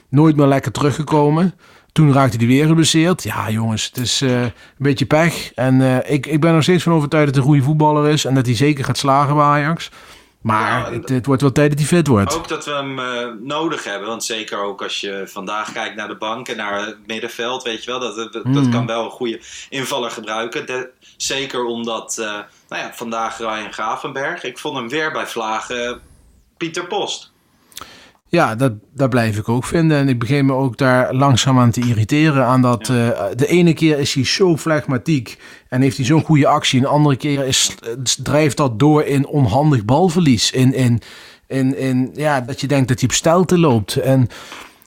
Nooit 0.09 0.35
meer 0.35 0.47
lekker 0.47 0.71
teruggekomen. 0.71 1.53
Toen 1.95 2.13
raakte 2.13 2.37
hij 2.37 2.47
weer 2.47 2.67
geblesseerd. 2.67 3.23
Ja, 3.23 3.49
jongens, 3.49 3.85
het 3.85 3.97
is 3.97 4.21
eh, 4.21 4.41
een 4.41 4.51
beetje 4.77 5.05
pech. 5.05 5.53
En 5.53 5.81
eh, 5.81 6.13
ik, 6.13 6.25
ik 6.25 6.41
ben 6.41 6.53
nog 6.53 6.63
steeds 6.63 6.83
van 6.83 6.93
overtuigd 6.93 7.25
dat 7.25 7.35
hij 7.35 7.43
een 7.43 7.49
goede 7.49 7.65
voetballer 7.65 8.09
is. 8.11 8.25
En 8.25 8.33
dat 8.35 8.45
hij 8.45 8.55
zeker 8.55 8.83
gaat 8.85 8.97
slagen 8.97 9.35
bij 9.35 9.43
Ajax. 9.45 9.89
Maar 10.41 10.91
Ja, 10.91 10.91
het, 10.97 11.09
het 11.09 11.25
wordt 11.25 11.41
wel 11.41 11.51
tijd 11.51 11.69
dat 11.69 11.79
hij 11.79 11.87
fit 11.87 12.07
wordt. 12.07 12.35
Ook 12.35 12.47
dat 12.47 12.65
we 12.65 12.71
hem 12.71 12.99
eh, 12.99 13.27
nodig 13.41 13.83
hebben. 13.83 14.07
Want 14.07 14.23
zeker 14.23 14.57
ook 14.63 14.83
als 14.83 14.99
je 15.01 15.23
vandaag 15.25 15.71
kijkt 15.71 15.95
naar 15.95 16.07
de 16.07 16.15
bank 16.17 16.47
en 16.47 16.57
naar 16.57 16.85
het 16.85 16.97
middenveld, 17.07 17.63
weet 17.63 17.83
je 17.83 17.91
wel, 17.91 17.99
dat, 17.99 18.15
dat, 18.15 18.33
dat 18.33 18.43
Mhm. 18.45 18.71
kan 18.71 18.85
wel 18.85 19.03
een 19.05 19.11
goede 19.11 19.41
invaller 19.69 20.11
gebruiken. 20.11 20.65
De- 20.65 20.89
zeker 21.17 21.65
omdat, 21.65 22.13
nou 22.69 22.81
ja, 22.81 22.91
vandaag 22.93 23.37
Ryan 23.37 23.73
Gravenberg. 23.73 24.43
Ik 24.43 24.57
vond 24.59 24.77
hem 24.77 24.89
weer 24.89 25.11
bij 25.11 25.27
Vlagen 25.27 25.99
Pieter 26.57 26.87
Post. 26.87 27.33
Ja, 28.35 28.55
dat, 28.55 28.73
dat 28.93 29.09
blijf 29.09 29.37
ik 29.37 29.49
ook 29.49 29.63
vinden. 29.63 29.97
En 29.97 30.09
ik 30.09 30.19
begin 30.19 30.45
me 30.45 30.53
ook 30.53 30.77
daar 30.77 31.13
langzaam 31.13 31.59
aan 31.59 31.71
te 31.71 31.81
irriteren. 31.81 32.45
Aan 32.45 32.61
dat 32.61 32.89
eh, 32.89 33.09
de 33.35 33.47
ene 33.47 33.73
keer 33.73 33.99
is 33.99 34.13
hij 34.13 34.25
zo 34.25 34.57
flegmatiek 34.57 35.37
en 35.69 35.81
heeft 35.81 35.97
hij 35.97 36.05
zo'n 36.05 36.23
goede 36.23 36.47
actie. 36.47 36.79
En 36.79 36.85
de 36.85 36.91
andere 36.91 37.15
keer 37.15 37.45
is, 37.45 37.75
eh, 37.83 37.91
drijft 38.23 38.57
dat 38.57 38.79
door 38.79 39.03
in 39.03 39.27
onhandig 39.27 39.85
balverlies. 39.85 40.51
In, 40.51 40.73
in, 40.73 41.01
in, 41.47 41.77
in, 41.77 42.11
ja, 42.13 42.41
dat 42.41 42.61
je 42.61 42.67
denkt 42.67 42.87
dat 42.87 42.99
hij 42.99 43.09
op 43.09 43.15
stelte 43.15 43.57
loopt. 43.57 43.95
En, 43.95 44.27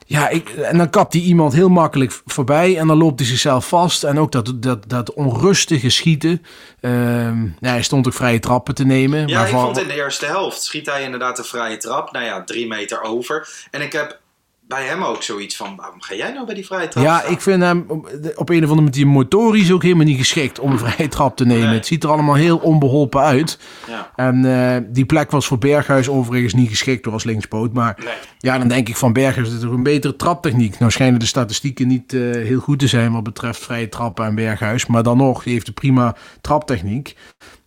ja, 0.08 0.28
ik, 0.28 0.48
en 0.48 0.78
dan 0.78 0.90
kapt 0.90 1.12
hij 1.12 1.22
iemand 1.22 1.52
heel 1.52 1.68
makkelijk 1.68 2.20
voorbij. 2.24 2.78
En 2.78 2.86
dan 2.86 2.96
loopt 2.96 3.18
hij 3.18 3.28
zichzelf 3.28 3.68
vast. 3.68 4.04
En 4.04 4.18
ook 4.18 4.32
dat, 4.32 4.52
dat, 4.56 4.88
dat 4.88 5.12
onrustige 5.12 5.90
schieten. 5.90 6.44
Ehm, 6.80 7.42
ja, 7.44 7.70
hij 7.70 7.82
stond 7.82 8.06
ook 8.06 8.12
vrije 8.12 8.38
trappen 8.38 8.74
te 8.74 8.84
nemen. 8.84 9.28
Ja, 9.28 9.44
ik 9.44 9.48
vond 9.48 9.78
in 9.78 9.88
de 9.88 9.94
eerste 9.94 10.26
helft 10.26 10.62
schiet 10.62 10.86
hij 10.86 11.02
inderdaad 11.02 11.38
een 11.38 11.44
vrije 11.44 11.76
trap. 11.76 12.12
Nou 12.12 12.24
ja, 12.24 12.44
drie 12.44 12.66
meter 12.66 13.02
over. 13.02 13.48
En 13.70 13.80
ik 13.80 13.92
heb 13.92 14.20
bij 14.68 14.84
hem 14.87 15.02
ook 15.02 15.22
zoiets 15.22 15.56
van, 15.56 15.76
waarom 15.76 16.00
ga 16.02 16.14
jij 16.14 16.32
nou 16.32 16.46
bij 16.46 16.54
die 16.54 16.66
vrije 16.66 16.88
trap 16.88 17.04
Ja, 17.04 17.18
staan? 17.18 17.32
ik 17.32 17.40
vind 17.40 17.62
hem 17.62 17.84
op 18.37 18.48
een 18.48 18.64
of 18.64 18.70
andere 18.70 18.80
manier 18.90 19.06
motorisch 19.06 19.72
ook 19.72 19.82
helemaal 19.82 20.04
niet 20.04 20.18
geschikt 20.18 20.58
om 20.58 20.72
een 20.72 20.78
vrije 20.78 21.08
trap 21.08 21.37
te 21.37 21.46
nemen. 21.46 21.66
Nee. 21.66 21.75
Het 21.75 21.87
ziet 21.87 22.04
er 22.04 22.10
allemaal 22.10 22.34
heel 22.34 22.56
onbeholpen 22.58 23.20
uit. 23.20 23.58
Ja. 23.87 24.10
En 24.16 24.44
eh, 24.44 24.82
die 24.88 25.04
plek 25.04 25.30
was 25.30 25.46
voor 25.46 25.58
Berghuis 25.58 26.08
overigens 26.08 26.54
niet 26.54 26.68
geschikt 26.68 27.04
door 27.04 27.12
als 27.12 27.25
linkspoot. 27.25 27.72
Maar 27.72 27.96
Nee. 28.04 28.14
ja, 28.38 28.58
dan 28.58 28.68
denk 28.68 28.88
ik 28.88 28.96
van 28.96 29.12
Berghuis 29.12 29.52
is 29.52 29.60
toch 29.60 29.72
een 29.72 29.82
betere 29.82 30.16
traptechniek. 30.16 30.78
Nou 30.78 30.90
schijnen 30.92 31.20
de 31.20 31.26
statistieken 31.26 31.87
niet 31.87 32.12
eh, 32.12 32.20
heel 32.20 32.60
goed 32.60 32.78
te 32.78 32.87
zijn 32.87 33.12
wat 33.12 33.22
betreft 33.22 33.60
vrije 33.60 33.88
trappen 33.88 34.25
en 34.26 34.34
Berghuis. 34.34 34.87
Maar 34.87 35.02
dan 35.02 35.16
nog, 35.16 35.42
die 35.42 35.52
heeft 35.52 35.68
een 35.68 35.75
prima 35.75 36.16
traptechniek. 36.40 37.16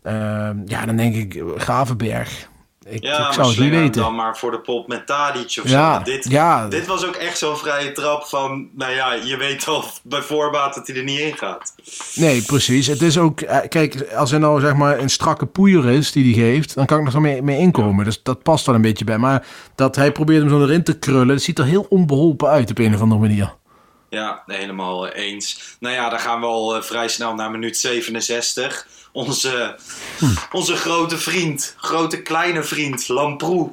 Ehm, 0.04 0.58
ja, 0.66 0.86
dan 0.86 0.96
denk 0.96 1.16
ik 1.16 1.44
Gravenberg. 1.58 2.50
Ik, 2.90 3.04
Ja, 3.04 3.28
ik 3.28 3.34
zou 3.34 3.48
het 3.48 3.60
niet 3.60 3.70
weten. 3.70 4.02
dan 4.02 4.16
maar 4.16 4.38
voor 4.38 4.52
de 4.52 4.60
pop 4.60 4.88
met 4.88 5.08
Tadic 5.08 5.60
of 5.64 5.70
Ja, 5.70 5.98
zo. 5.98 6.04
Dit, 6.04 6.30
ja. 6.30 6.68
dit 6.68 6.86
was 6.88 7.06
ook 7.06 7.16
echt 7.16 7.38
zo'n 7.38 7.58
vrije 7.58 7.92
trap 7.92 8.24
van, 8.24 8.70
nou 8.76 8.92
ja, 8.94 9.14
je 9.14 9.38
weet 9.38 9.68
al 9.68 9.84
bij 10.04 10.22
voorbaat 10.22 10.74
dat 10.76 10.88
hij 10.88 10.96
er 10.96 11.04
niet 11.04 11.20
in 11.20 11.38
gaat. 11.38 11.74
Nee, 12.16 12.42
precies. 12.42 12.88
Het 12.88 13.02
is 13.02 13.18
ook, 13.18 13.42
eh, 13.42 13.58
kijk, 13.70 14.12
als 14.16 14.32
er 14.32 14.40
nou 14.40 14.60
zeg 14.60 14.74
maar 14.76 15.00
een 15.00 15.10
strakke 15.10 15.46
poeier 15.46 15.90
is 15.90 16.12
die 16.12 16.24
die 16.24 16.34
geeft, 16.34 16.76
dan 16.76 16.86
kan 16.86 16.98
ik 16.98 17.04
nog 17.04 17.14
zo 17.14 17.20
mee, 17.20 17.42
mee 17.42 17.58
inkomen. 17.60 18.06
Dus 18.06 18.24
dat 18.24 18.44
past 18.44 18.66
wel 18.66 18.76
een 18.76 18.82
beetje 18.82 19.06
bij. 19.06 19.18
Maar 19.18 19.46
dat 19.76 19.96
hij 19.96 20.12
probeert 20.12 20.42
hem 20.42 20.50
zo 20.50 20.62
erin 20.64 20.84
te 20.84 21.00
krullen, 21.00 21.28
dat 21.28 21.42
ziet 21.42 21.60
er 21.60 21.66
heel 21.66 21.86
onbeholpen 21.90 22.50
uit 22.50 22.70
op 22.70 22.78
een 22.78 22.94
of 22.96 23.02
andere 23.02 23.22
manier. 23.22 23.54
Ja, 24.12 24.44
helemaal 24.46 25.08
eh, 25.08 25.26
eens. 25.26 25.76
Nou 25.80 25.96
ja, 25.96 26.10
dan 26.10 26.20
gaan 26.20 26.40
we 26.40 26.46
al 26.46 26.76
eh, 26.76 26.82
vrij 26.82 27.08
snel 27.08 27.34
naar 27.36 27.52
minuut 27.52 27.78
67. 27.78 28.88
Onze, 29.12 29.76
onze 30.52 30.76
grote 30.76 31.18
vriend, 31.18 31.76
grote 31.78 32.22
kleine 32.22 32.64
vriend, 32.64 33.08
Lamproe. 33.08 33.72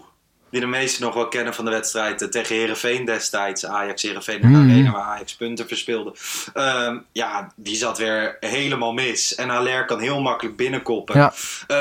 Die 0.50 0.60
de 0.60 0.66
meesten 0.66 1.02
nog 1.04 1.14
wel 1.14 1.28
kennen 1.28 1.54
van 1.54 1.64
de 1.64 1.70
wedstrijd 1.70 2.22
eh, 2.22 2.28
tegen 2.28 2.56
Herenveen 2.56 3.04
destijds. 3.04 3.66
Ajax 3.66 4.02
Herenveen 4.02 4.40
in 4.40 4.52
de 4.52 4.58
Mhm. 4.58 4.70
arena 4.70 4.90
waar 4.90 5.02
Ajax 5.02 5.34
punten 5.36 5.68
verspeelde. 5.68 6.14
Ehm, 6.54 6.98
ja, 7.12 7.52
die 7.56 7.76
zat 7.76 7.98
weer 7.98 8.36
helemaal 8.40 8.92
mis. 8.92 9.34
En 9.34 9.48
Haller 9.48 9.84
kan 9.84 10.00
heel 10.00 10.20
makkelijk 10.20 10.56
binnenkoppen. 10.56 11.16
Ja. 11.18 11.32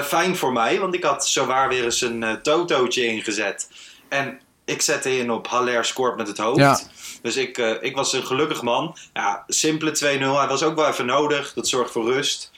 Fijn 0.04 0.36
voor 0.38 0.54
mij, 0.54 0.80
want 0.80 0.94
ik 0.96 1.04
had 1.04 1.28
zowaar 1.28 1.70
weer 1.70 1.84
eens 1.84 2.02
een 2.02 2.24
eh, 2.24 2.34
totootje 2.34 3.06
ingezet. 3.06 3.70
En 4.10 4.40
ik 4.66 4.82
zette 4.82 5.18
in 5.18 5.32
op 5.32 5.48
Haller 5.48 5.86
scoort 5.86 6.18
met 6.18 6.28
het 6.28 6.38
hoofd. 6.38 6.60
Ja. 6.60 6.80
Dus 7.22 7.36
ik, 7.36 7.58
eh, 7.58 7.72
ik 7.80 7.96
was 7.96 8.14
een 8.14 8.26
gelukkig 8.26 8.62
man. 8.62 8.96
Ja, 9.14 9.44
simpele 9.48 9.92
2-0. 9.92 10.38
Hij 10.38 10.48
was 10.48 10.64
ook 10.64 10.76
wel 10.76 10.88
even 10.88 11.06
nodig. 11.06 11.54
Dat 11.54 11.68
zorgt 11.68 11.92
voor 11.92 12.12
rust. 12.14 12.52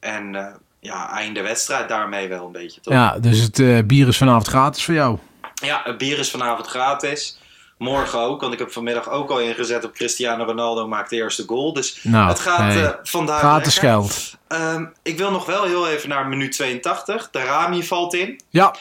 En 0.00 0.34
eh, 0.34 0.54
ja, 0.80 1.10
einde 1.10 1.42
wedstrijd 1.42 1.88
daarmee 1.88 2.28
wel 2.28 2.46
een 2.46 2.52
beetje, 2.52 2.80
toch? 2.80 2.94
Ja, 2.94 3.18
dus 3.18 3.40
het 3.40 3.58
eh, 3.58 3.78
bier 3.84 4.08
is 4.08 4.16
vanavond 4.16 4.46
gratis 4.46 4.84
voor 4.84 4.94
jou. 4.94 5.18
Ja, 5.54 5.80
het 5.84 5.98
bier 5.98 6.18
is 6.18 6.30
vanavond 6.30 6.66
gratis. 6.66 7.38
Morgen 7.78 8.18
ook, 8.18 8.40
want 8.40 8.52
ik 8.52 8.58
heb 8.58 8.72
vanmiddag 8.72 9.10
ook 9.10 9.30
al 9.30 9.40
ingezet 9.40 9.84
op 9.84 9.92
Cristiano 9.92 10.44
Ronaldo 10.44 10.88
maakt 10.88 11.10
de 11.10 11.16
eerste 11.16 11.44
goal. 11.46 11.72
Dus 11.72 11.98
Nou, 12.02 12.28
het 12.28 12.40
gaat 12.40 12.72
hey, 12.72 12.98
vandaag 13.02 13.38
Gratis 13.38 13.78
geld. 13.78 14.36
Ehm, 14.48 14.86
ik 15.02 15.18
wil 15.18 15.30
nog 15.30 15.46
wel 15.46 15.64
heel 15.64 15.88
even 15.88 16.08
naar 16.08 16.28
minuut 16.28 16.52
82. 16.52 17.30
De 17.30 17.38
Rami 17.38 17.84
valt 17.84 18.14
in. 18.14 18.40
Ja. 18.48 18.74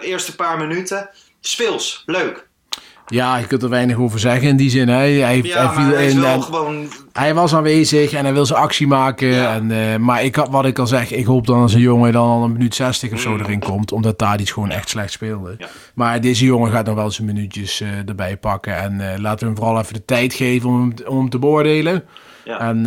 Eerste 0.00 0.36
paar 0.36 0.58
minuten. 0.58 1.10
Speels, 1.40 2.02
leuk. 2.06 2.47
Ja, 3.08 3.36
je 3.36 3.46
kunt 3.46 3.62
er 3.62 3.68
weinig 3.68 3.96
over 3.96 4.18
zeggen 4.18 4.48
in 4.48 4.56
die 4.56 4.70
zin. 4.70 4.88
Hij, 4.88 5.12
hij, 5.12 5.40
Ja, 5.42 5.66
hij 5.72 5.74
viel 5.84 5.94
hij 5.94 6.06
in 6.10 6.24
en 6.24 6.42
gewoon... 6.42 6.88
hij 7.12 7.34
was 7.34 7.54
aanwezig 7.54 8.12
en 8.12 8.24
hij 8.24 8.32
wil 8.32 8.46
zijn 8.46 8.58
actie 8.60 8.86
maken. 8.86 9.28
Ja. 9.28 9.54
En, 9.54 9.70
eh, 9.70 9.96
maar 9.98 10.24
ik, 10.24 10.36
wat 10.36 10.64
ik 10.64 10.78
al 10.78 10.86
zeg, 10.86 11.12
ik 11.12 11.26
hoop 11.26 11.46
dan 11.46 11.60
als 11.60 11.74
een 11.74 11.80
jongen 11.80 12.12
dan 12.12 12.28
al 12.28 12.44
een 12.44 12.52
minuut 12.52 12.74
60 12.74 13.12
of 13.12 13.20
zo 13.20 13.30
Mm. 13.30 13.40
erin 13.40 13.60
komt. 13.60 13.92
Omdat 13.92 14.18
daar 14.18 14.40
iets 14.40 14.50
gewoon 14.50 14.70
echt 14.70 14.88
slecht 14.88 15.12
speelde. 15.12 15.54
Ja. 15.58 15.66
Maar 15.94 16.20
deze 16.20 16.44
jongen 16.44 16.70
gaat 16.72 16.86
nog 16.86 16.94
wel 16.94 17.10
zijn 17.10 17.26
minuutjes 17.26 17.80
eh, 17.80 17.88
erbij 18.08 18.36
pakken. 18.36 18.76
En 18.76 19.12
eh, 19.12 19.18
laten 19.18 19.38
we 19.40 19.46
hem 19.46 19.56
vooral 19.56 19.78
even 19.78 19.94
de 19.94 20.04
tijd 20.04 20.34
geven 20.34 20.68
om 20.68 20.80
hem, 20.80 20.94
te- 20.94 21.08
om 21.10 21.18
hem 21.18 21.28
te 21.30 21.38
beoordelen. 21.38 22.04
Ja. 22.44 22.60
En 22.60 22.86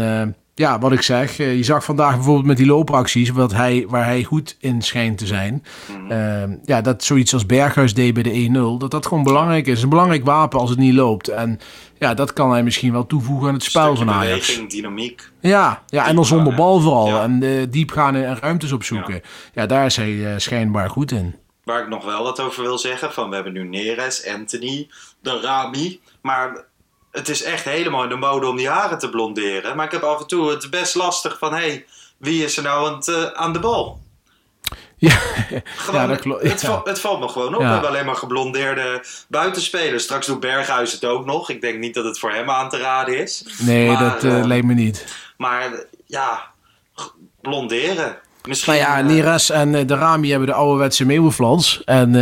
ja, 0.56 0.80
wat 0.80 0.92
ik 0.92 1.02
zeg, 1.02 1.40
eh, 1.40 1.56
je 1.56 1.64
zag 1.64 1.84
vandaag 1.84 2.16
bijvoorbeeld 2.16 2.46
met 2.46 2.58
die 2.58 2.66
loopacties, 2.66 3.30
wat 3.30 3.52
hij, 3.54 3.86
waar 3.88 4.06
hij 4.06 4.24
goed 4.24 4.58
in 4.60 4.82
schijnt 4.82 5.18
te 5.18 5.26
zijn. 5.26 5.64
Mhm. 5.98 6.12
eh, 6.12 6.44
ja, 6.64 6.82
dat 6.82 7.04
zoiets 7.04 7.34
als 7.34 7.46
Berghuis 7.46 7.94
deed 7.94 8.14
bij 8.14 8.24
de 8.24 8.34
1-0, 8.34 8.78
dat 8.78 8.92
dat 8.92 9.06
gewoon 9.06 9.24
belangrijk 9.24 9.68
is. 9.68 9.84
Een 9.84 9.90
belangrijk 9.90 10.26
wapen 10.26 10.60
als 10.60 10.70
het 10.70 10.80
niet 10.80 10.94
loopt. 10.94 11.28
En 11.28 11.60
ja, 12.00 12.14
dat 12.14 12.34
kan 12.34 12.52
hij 12.52 12.64
misschien 12.64 12.92
wel 12.92 13.06
toevoegen 13.06 13.48
aan 13.48 13.54
het 13.54 13.64
spel 13.64 13.96
van 13.96 14.10
Ajax. 14.10 14.46
beweging, 14.48 14.70
dynamiek. 14.70 15.30
Ja, 15.40 15.84
ja 15.88 16.08
en 16.08 16.16
dan 16.16 16.26
zonder 16.26 16.46
Diepgaan, 16.46 16.66
bal 16.66 16.80
vooral. 16.80 17.08
ja. 17.08 17.24
En 17.24 17.44
eh, 17.44 17.50
diep 17.70 17.92
gaan 17.92 18.16
en 18.16 18.38
ruimtes 18.40 18.72
opzoeken. 18.72 19.22
Ja, 19.54 19.66
daar 19.66 19.86
is 19.86 19.96
hij 19.96 20.26
eh, 20.26 20.38
schijnbaar 20.38 20.90
goed 20.90 21.12
in. 21.12 21.36
Waar 21.64 21.82
ik 21.82 21.88
nog 21.88 22.06
wel 22.06 22.24
wat 22.24 22.40
over 22.40 22.64
wil 22.64 22.78
zeggen. 22.78 23.14
Van 23.14 23.30
we 23.30 23.36
hebben 23.36 23.54
nu 23.54 23.64
Neres, 23.68 24.28
Anthony, 24.28 24.90
de 25.22 25.40
Rami. 25.42 26.00
Maar 26.22 26.66
het 27.12 27.30
is 27.30 27.44
echt 27.44 27.64
helemaal 27.64 28.04
in 28.04 28.10
de 28.10 28.16
mode 28.16 28.48
om 28.48 28.56
die 28.58 28.70
haren 28.70 28.98
te 28.98 29.10
blonderen. 29.10 29.76
Maar 29.76 29.86
ik 29.86 29.92
heb 29.92 30.04
af 30.04 30.20
en 30.20 30.28
toe 30.28 30.50
het 30.50 30.70
best 30.70 30.96
lastig 30.96 31.38
van... 31.38 31.54
Hé, 31.54 31.60
hey, 31.60 31.86
wie 32.18 32.44
is 32.44 32.58
er 32.58 32.64
nou 32.64 32.88
aan, 32.88 32.96
het, 32.96 33.08
eh, 33.08 33.24
aan 33.24 33.54
de 33.54 33.60
bal? 33.60 34.00
Ja, 34.98 35.10
Gewoon, 35.78 36.02
ja 36.02 36.08
dat 36.08 36.20
klopt. 36.20 36.44
Het, 36.44 36.62
Ja. 36.62 36.68
val- 36.68 36.82
het 36.84 37.00
valt 37.00 37.20
me 37.20 37.28
gewoon 37.28 37.54
op. 37.56 37.62
Ja. 37.62 37.66
We 37.68 37.72
hebben 37.72 37.90
alleen 37.90 38.06
maar 38.06 38.16
geblondeerde 38.16 39.04
buitenspelers. 39.28 40.04
Straks 40.04 40.26
doet 40.28 40.40
Berghuis 40.40 40.92
het 40.92 41.06
ook 41.06 41.26
nog. 41.26 41.50
Ik 41.50 41.62
denk 41.62 41.80
niet 41.80 41.94
dat 41.94 42.06
het 42.06 42.20
voor 42.20 42.32
hem 42.32 42.50
aan 42.50 42.70
te 42.70 42.78
raden 42.78 43.18
is. 43.18 43.46
Nee, 43.60 43.88
Maar, 43.88 44.04
dat 44.14 44.24
eh, 44.24 44.40
eh, 44.40 44.46
lijkt 44.46 44.66
me 44.66 44.74
niet. 44.74 45.06
Maar 45.38 45.70
ja, 46.06 46.42
blonderen. 47.42 48.18
Misschien, 48.48 48.74
Nou 48.74 48.86
ja, 48.86 49.02
Neres 49.02 49.50
en 49.50 49.76
eh, 49.76 49.88
de 49.88 49.96
Rami 49.96 50.30
hebben 50.30 50.48
de 50.48 50.54
ouderwetse 50.54 51.06
meeuwenflans. 51.06 51.84
En 51.84 52.16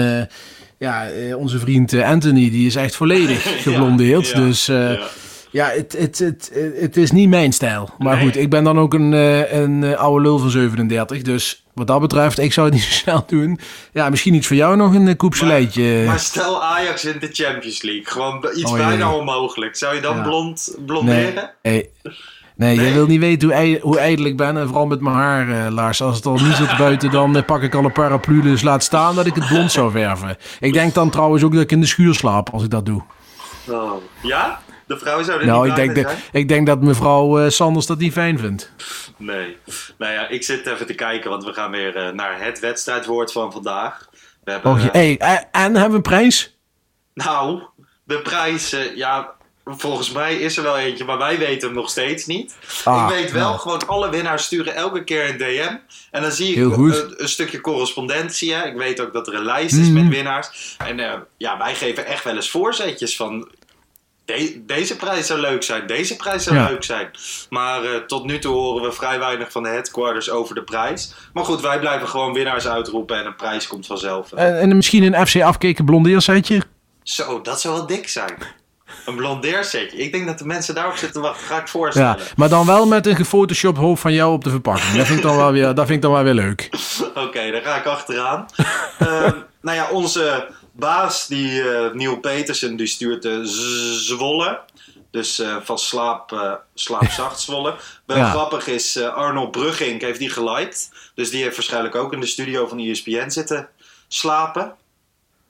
ja, 0.80 1.08
eh, 1.10 1.38
onze 1.38 1.60
vriend 1.60 1.94
eh, 1.94 2.10
Anthony, 2.10 2.50
die 2.50 2.66
is 2.68 2.76
echt 2.76 2.96
volledig 2.96 3.44
geblondeerd. 3.64 4.28
ja, 4.28 4.40
dus 4.40 4.68
eh, 4.68 4.76
ja. 4.94 5.00
ja, 5.52 5.68
het, 5.70 5.96
het, 5.98 6.18
het, 6.20 6.52
het 6.80 6.98
is 6.98 7.12
niet 7.12 7.30
mijn 7.30 7.54
stijl. 7.54 7.90
Maar 7.98 8.16
Nee. 8.16 8.26
goed, 8.26 8.38
ik 8.38 8.50
ben 8.50 8.64
dan 8.64 8.80
ook 8.80 8.94
een, 8.94 9.14
eh, 9.14 9.52
een 9.54 9.98
oude 9.98 10.22
lul 10.22 10.38
van 10.40 10.50
37. 10.50 11.22
Dus 11.22 11.64
wat 11.74 11.88
dat 11.88 12.00
betreft, 12.00 12.40
ik 12.40 12.54
zou 12.54 12.66
het 12.68 12.76
niet 12.76 12.84
zo 12.90 12.92
snel 12.92 13.24
doen. 13.28 13.60
Ja, 13.94 14.10
misschien 14.10 14.34
iets 14.34 14.48
voor 14.48 14.56
jou 14.56 14.76
nog 14.76 14.94
een 14.94 15.16
koepseleitje. 15.16 16.04
Maar 16.06 16.20
stel 16.20 16.64
Ajax 16.64 17.06
in 17.06 17.18
de 17.20 17.30
Champions 17.32 17.82
League. 17.82 18.06
Gewoon 18.06 18.46
iets 18.56 18.72
Oh, 18.72 18.78
bijna 18.78 19.14
onmogelijk. 19.16 19.76
Zou 19.76 19.96
je 19.96 20.02
dan 20.02 20.16
Ja. 20.16 20.22
blond 20.24 20.74
Nee, 20.78 20.86
blonderen? 20.86 21.52
Nee, 22.60 22.76
nee, 22.76 22.86
jij 22.86 22.94
wil 22.94 23.06
niet 23.06 23.20
weten 23.20 23.48
hoe, 23.48 23.58
ij- 23.58 23.80
hoe 23.82 24.00
ijdel 24.00 24.26
ik 24.26 24.38
ben. 24.38 24.58
En 24.58 24.68
vooral 24.68 24.86
met 24.88 25.02
mijn 25.02 25.16
haar, 25.16 25.50
eh, 25.66 25.72
Lars. 25.72 26.02
Als 26.02 26.16
het 26.16 26.26
al 26.26 26.34
niet 26.34 26.56
zit 26.56 26.78
buiten, 26.78 27.12
dan 27.12 27.36
eh, 27.36 27.44
pak 27.46 27.62
ik 27.62 27.76
al 27.76 27.84
een 27.86 27.92
paraplu. 27.92 28.42
Dus 28.42 28.62
laat 28.62 28.84
staan 28.84 29.16
dat 29.16 29.26
ik 29.26 29.36
het 29.36 29.48
blond 29.48 29.72
zou 29.72 29.92
verven. 29.92 30.38
Ik 30.60 30.74
denk 30.74 30.94
dan 30.94 31.10
trouwens 31.10 31.44
ook 31.44 31.54
dat 31.54 31.62
ik 31.62 31.72
in 31.72 31.80
de 31.82 31.86
schuur 31.88 32.14
slaap 32.14 32.50
als 32.50 32.64
ik 32.64 32.70
dat 32.70 32.86
doe. 32.86 33.04
Oh. 33.70 33.92
Ja? 34.22 34.62
De 34.88 34.98
vrouwen 34.98 35.26
zouden 35.26 35.48
Nou, 35.48 35.70
niet 35.70 35.78
ik 35.78 35.96
denk, 35.96 36.10
ik 36.32 36.48
denk 36.48 36.68
dat 36.68 36.82
mevrouw 36.82 37.40
eh, 37.40 37.50
Sanders 37.50 37.86
dat 37.86 37.98
niet 37.98 38.14
fijn 38.14 38.40
vindt. 38.40 38.72
Nee. 39.18 39.58
Nou 39.98 40.14
ja, 40.14 40.28
ik 40.28 40.44
zit 40.44 40.68
even 40.68 40.86
te 40.86 40.94
kijken, 40.94 41.30
want 41.30 41.44
we 41.44 41.54
gaan 41.54 41.72
weer 41.72 42.12
naar 42.16 42.42
het 42.44 42.60
wedstrijdwoord 42.60 43.32
van 43.32 43.52
vandaag. 43.52 44.08
We 44.44 44.52
hebben, 44.52 44.72
Oh, 44.72 44.82
je, 44.82 44.90
hey, 44.92 45.18
en 45.52 45.62
hebben 45.74 45.90
we 45.90 45.96
een 45.96 46.02
prijs? 46.02 46.58
Nou, 47.14 47.62
de 48.04 48.20
prijs, 48.22 48.76
ja, 48.96 49.30
volgens 49.78 50.12
mij 50.12 50.36
is 50.36 50.58
er 50.58 50.64
wel 50.64 50.78
eentje, 50.78 51.04
maar 51.06 51.18
wij 51.18 51.38
weten 51.38 51.68
hem 51.68 51.78
nog 51.78 51.90
steeds 51.90 52.26
niet. 52.26 52.56
Ah, 52.84 53.08
ik 53.10 53.16
weet 53.16 53.32
wel, 53.32 53.58
gewoon 53.58 53.88
alle 53.88 54.10
winnaars 54.10 54.44
sturen 54.44 54.76
elke 54.76 55.04
keer 55.04 55.30
een 55.30 55.38
DM. 55.38 55.76
En 56.12 56.22
dan 56.22 56.32
zie 56.32 56.56
ik. 56.56 56.58
Een, 56.78 57.14
een 57.18 57.30
stukje 57.30 57.62
correspondentie. 57.62 58.54
Ik 58.54 58.76
weet 58.78 59.00
ook 59.02 59.14
dat 59.14 59.28
er 59.28 59.34
een 59.34 59.46
lijst 59.46 59.76
is 59.76 59.88
Mhm. 59.88 59.94
met 60.04 60.08
winnaars. 60.16 60.76
En 60.78 61.00
eh, 61.00 61.14
ja, 61.38 61.58
wij 61.58 61.76
geven 61.76 62.06
echt 62.06 62.24
wel 62.24 62.36
eens 62.36 62.50
voorzetjes 62.50 63.16
van... 63.16 63.48
de- 64.26 64.64
deze 64.66 64.96
prijs 64.96 65.28
zou 65.28 65.40
leuk 65.40 65.64
zijn, 65.64 65.88
deze 65.88 66.16
prijs 66.16 66.44
zou 66.44 66.56
Ja. 66.56 66.68
leuk 66.70 66.84
zijn. 66.84 67.12
Maar 67.50 67.84
eh, 67.84 67.96
tot 67.96 68.26
nu 68.26 68.40
toe 68.40 68.54
horen 68.56 68.84
we 68.84 68.92
vrij 68.92 69.20
weinig 69.20 69.52
van 69.52 69.64
de 69.64 69.70
headquarters 69.70 70.30
over 70.30 70.56
de 70.56 70.64
prijs. 70.64 71.14
Maar 71.34 71.46
goed, 71.46 71.62
wij 71.62 71.80
blijven 71.80 72.08
gewoon 72.08 72.34
winnaars 72.34 72.68
uitroepen 72.68 73.18
en 73.18 73.26
een 73.26 73.36
prijs 73.36 73.68
komt 73.68 73.86
vanzelf. 73.86 74.32
En, 74.32 74.60
en 74.60 74.76
misschien 74.76 75.14
een 75.14 75.28
FC 75.28 75.42
afkeken 75.42 75.86
blondeersetje? 75.86 76.62
Zo, 77.04 77.42
dat 77.42 77.62
zou 77.62 77.76
wel 77.76 77.86
dik 77.86 78.08
zijn. 78.10 78.38
Een 79.06 79.16
blondeersetje. 79.16 79.98
Ik 79.98 80.12
denk 80.12 80.28
dat 80.28 80.38
de 80.40 80.46
mensen 80.46 80.76
daarop 80.76 80.96
zitten 80.96 81.22
te 81.22 81.28
wachten. 81.28 81.48
Ga 81.48 81.60
ik 81.60 81.68
voorstellen. 81.68 82.18
Ja, 82.18 82.24
maar 82.36 82.50
dan 82.50 82.66
wel 82.66 82.86
met 82.88 83.08
een 83.08 83.16
gefotoshopt 83.16 83.78
hoofd 83.78 84.02
van 84.02 84.14
jou 84.14 84.34
op 84.34 84.44
de 84.44 84.50
verpakking. 84.50 84.96
Dat 84.98 85.06
vind 85.06 85.18
ik 85.20 85.26
dan 85.26 85.38
wel 85.38 85.52
weer, 85.52 85.66
dat 85.74 85.86
vind 85.86 85.90
ik 85.90 86.02
dan 86.02 86.12
wel 86.12 86.24
weer 86.24 86.34
leuk. 86.34 86.70
Oké, 87.26 87.52
daar 87.52 87.62
ga 87.62 87.76
ik 87.76 87.86
achteraan. 87.86 88.46
Ehm, 89.00 89.32
nou 89.62 89.78
ja, 89.78 89.90
onze 89.90 90.48
baas, 90.72 91.28
die, 91.28 91.62
eh, 91.72 91.94
Neil 91.94 92.18
Petersen, 92.18 92.76
die 92.76 92.88
stuurt 92.88 93.22
de 93.22 93.42
Z- 93.46 94.08
Zwolle. 94.08 94.60
Dus 95.12 95.40
eh, 95.40 95.56
van 95.64 95.78
slaap, 95.80 96.32
eh 96.32 96.54
slaapzacht 96.74 97.40
Zwolle. 97.46 97.76
Wel 98.06 98.18
Ja. 98.18 98.30
grappig 98.30 98.68
is, 98.68 98.96
eh, 98.96 99.14
Arnold 99.14 99.52
Brugging 99.52 100.02
heeft 100.02 100.20
die 100.20 100.30
geliked. 100.30 100.90
Dus 101.16 101.30
die 101.30 101.44
heeft 101.44 101.56
waarschijnlijk 101.56 101.96
ook 101.96 102.14
in 102.14 102.20
de 102.20 102.26
studio 102.26 102.68
van 102.68 102.80
ESPN 102.80 103.30
zitten 103.30 103.68
slapen. 104.08 104.74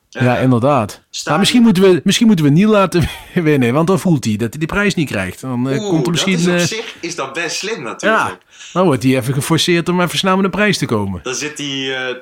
Ja, 0.10 0.38
inderdaad. 0.38 1.02
Nou, 1.24 1.40
misschien, 1.40 1.62
moeten 1.62 1.84
we, 1.84 2.02
misschien 2.04 2.28
moeten 2.28 2.46
we 2.46 2.52
Niel 2.52 2.70
laten 2.70 3.10
winnen, 3.34 3.74
want 3.74 3.88
dan 3.88 4.00
voelt 4.00 4.26
hij 4.26 4.36
dat 4.36 4.50
hij 4.50 4.60
die 4.60 4.68
prijs 4.68 4.96
niet 4.96 5.10
krijgt. 5.10 5.42
Dan 5.42 5.70
eh, 5.70 5.82
Oeh, 5.82 5.90
komt 5.90 6.06
er 6.06 6.12
misschien. 6.12 6.34
dat 6.34 6.42
is 6.42 6.48
op 6.48 6.60
eh, 6.60 6.66
zich 6.66 6.96
is 7.00 7.16
dat 7.16 7.34
best 7.34 7.56
slim 7.56 7.84
natuurlijk. 7.84 8.22
ja, 8.22 8.38
dan 8.74 8.86
wordt 8.86 9.04
hij 9.04 9.16
even 9.16 9.34
geforceerd 9.34 9.90
om 9.90 10.02
even 10.02 10.18
snel 10.18 10.36
met 10.36 10.46
een 10.46 10.52
prijs 10.52 10.78
te 10.78 10.86
komen. 10.86 11.20
Dan 11.24 11.36
zit 11.36 11.58
hij 11.58 12.08
eh, 12.08 12.16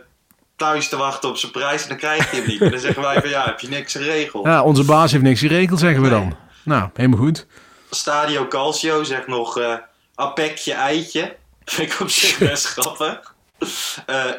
thuis 0.55 0.89
te 0.89 0.97
wachten 0.97 1.29
op 1.29 1.37
zijn 1.37 1.51
prijs 1.51 1.81
en 1.81 1.87
dan 1.87 1.97
krijgt 1.97 2.31
hij 2.31 2.39
hem 2.39 2.49
niet. 2.49 2.61
En 2.61 2.71
dan 2.71 2.79
zeggen 2.79 3.01
wij 3.01 3.21
van 3.21 3.29
ja, 3.29 3.45
heb 3.45 3.59
je 3.59 3.69
niks 3.69 3.91
geregeld. 3.91 4.45
Ja, 4.45 4.63
onze 4.63 4.83
baas 4.83 5.11
heeft 5.11 5.23
niks 5.23 5.39
geregeld, 5.39 5.79
zeggen 5.79 6.01
we 6.01 6.09
dan. 6.09 6.35
Nou, 6.63 6.89
helemaal 6.93 7.19
goed. 7.19 7.45
Stadio 7.89 8.47
Calcio 8.47 9.03
zegt 9.03 9.27
nog 9.27 9.59
eh 9.59 9.73
apekje 10.15 10.73
eitje. 10.73 11.35
Vind 11.65 11.93
ik 11.93 11.99
op 11.99 12.09
zich 12.09 12.37
best 12.49 12.65
grappig. 12.65 13.35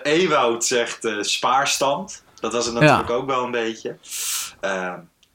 Ewoud 0.02 0.64
zegt 0.64 1.08
spaarstand. 1.20 2.22
Dat 2.40 2.52
was 2.52 2.64
het 2.66 2.74
natuurlijk 2.74 3.10
ook 3.10 3.26
wel 3.26 3.44
een 3.44 3.50
beetje. 3.50 3.96
Eh, 4.60 4.92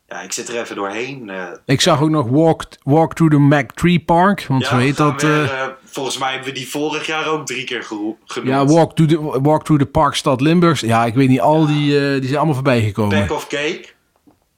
ja, 0.07 0.21
ik 0.21 0.31
zit 0.31 0.49
er 0.49 0.61
even 0.61 0.75
doorheen. 0.75 1.29
eh. 1.29 1.43
Ik 1.65 1.81
zag 1.81 2.01
ook 2.01 2.09
nog 2.09 2.27
Walk, 2.29 2.63
walk 2.83 3.13
to 3.13 3.27
the 3.27 3.37
Mac 3.37 3.71
Tree 3.71 3.99
Park, 3.99 4.45
want 4.47 4.61
ja, 4.63 4.69
zo 4.69 4.77
heet 4.77 4.97
we 4.97 5.03
gaan 5.03 5.11
dat. 5.11 5.21
weer, 5.21 5.43
eh, 5.43 5.61
eh, 5.61 5.67
volgens 5.85 6.17
mij 6.17 6.29
hebben 6.31 6.47
we 6.49 6.53
die 6.55 6.69
vorig 6.69 7.05
jaar 7.05 7.27
ook 7.27 7.45
drie 7.45 7.63
keer 7.63 7.83
genoemd. 7.83 8.17
ja, 8.43 8.65
walk 8.65 8.95
to, 8.95 9.05
the, 9.05 9.41
walk 9.41 9.63
to 9.65 9.77
the 9.77 9.85
Park 9.85 10.15
Stad 10.15 10.41
Limburg. 10.41 10.81
Ja, 10.81 11.05
ik 11.05 11.13
weet 11.13 11.29
niet, 11.29 11.41
al 11.41 11.65
die, 11.65 11.89
die 12.13 12.23
zijn 12.23 12.35
allemaal 12.35 12.53
voorbij 12.53 12.81
gekomen. 12.81 13.19
Pack 13.19 13.31
of 13.31 13.47
cake. 13.47 13.85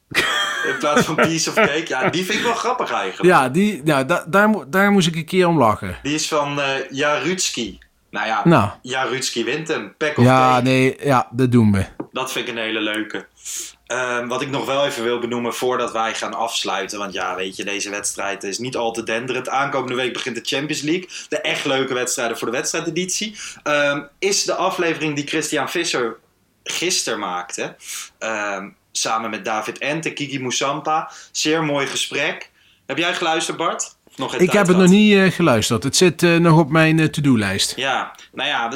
In 0.71 0.77
plaats 0.79 1.05
van 1.05 1.15
piece 1.15 1.49
of 1.49 1.55
cake. 1.55 1.85
Ja, 1.87 2.09
die 2.09 2.25
vind 2.25 2.37
ik 2.39 2.43
wel 2.45 2.53
grappig 2.53 2.91
eigenlijk. 2.91 3.29
Ja, 3.35 3.49
die, 3.49 3.81
ja 3.83 4.03
da- 4.03 4.25
daar, 4.27 4.53
daar 4.67 4.91
moest 4.91 5.07
ik 5.07 5.15
een 5.15 5.25
keer 5.25 5.47
om 5.47 5.57
lachen. 5.57 5.97
Die 6.03 6.13
is 6.13 6.27
van 6.27 6.59
Jarutski. 6.89 7.79
Nou 8.11 8.27
ja, 8.27 8.41
Nou. 8.43 8.69
Jarutski 8.81 9.43
wint 9.43 9.67
hem. 9.67 9.93
Pack 9.97 10.17
of 10.17 10.23
Ja, 10.25 10.49
cake. 10.51 10.63
nee, 10.63 10.95
ja, 11.03 11.27
dat 11.31 11.51
doen 11.51 11.71
we. 11.71 11.85
Dat 12.15 12.31
vind 12.31 12.47
ik 12.47 12.53
een 12.53 12.61
hele 12.61 12.79
leuke. 12.79 13.25
Ehm, 13.87 14.27
wat 14.27 14.41
ik 14.41 14.49
nog 14.49 14.65
wel 14.65 14.85
even 14.85 15.03
wil 15.03 15.19
benoemen 15.19 15.53
voordat 15.53 15.91
wij 15.91 16.13
gaan 16.13 16.33
afsluiten. 16.33 16.99
Want 16.99 17.13
ja, 17.13 17.35
weet 17.35 17.55
je, 17.55 17.63
deze 17.63 17.89
wedstrijd 17.89 18.43
is 18.43 18.57
niet 18.57 18.75
al 18.75 18.91
te 18.91 19.03
denderend. 19.03 19.49
Aankomende 19.49 19.95
week 19.95 20.13
begint 20.13 20.35
de 20.35 20.55
Champions 20.55 20.81
League. 20.81 21.09
De 21.29 21.41
echt 21.41 21.65
leuke 21.65 21.93
wedstrijden 21.93 22.37
voor 22.37 22.47
de 22.47 22.57
wedstrijdeditie. 22.57 23.35
Ehm, 23.63 24.01
is 24.19 24.43
de 24.43 24.53
aflevering 24.53 25.15
die 25.15 25.27
Christian 25.27 25.69
Visser 25.69 26.17
gisteren 26.63 27.19
maakte. 27.19 27.75
ehm, 28.17 28.69
samen 28.91 29.29
met 29.29 29.45
David 29.45 29.77
Ente, 29.77 30.13
Kiki 30.13 30.39
Moussampa. 30.39 31.11
Zeer 31.31 31.63
mooi 31.63 31.87
gesprek. 31.87 32.51
Heb 32.85 32.97
jij 32.97 33.13
geluisterd, 33.13 33.57
Bart? 33.57 33.95
Nog 34.15 34.35
Ik 34.35 34.51
heb 34.51 34.67
het 34.67 34.77
nog 34.77 34.89
niet 34.89 35.13
eh, 35.13 35.31
geluisterd. 35.31 35.83
Het 35.83 35.95
zit 35.95 36.23
eh, 36.23 36.35
nog 36.35 36.59
op 36.59 36.69
mijn 36.69 36.99
eh, 36.99 37.05
to-do-lijst. 37.05 37.73
Ja, 37.75 38.15
nou 38.35 38.49
ja, 38.49 38.71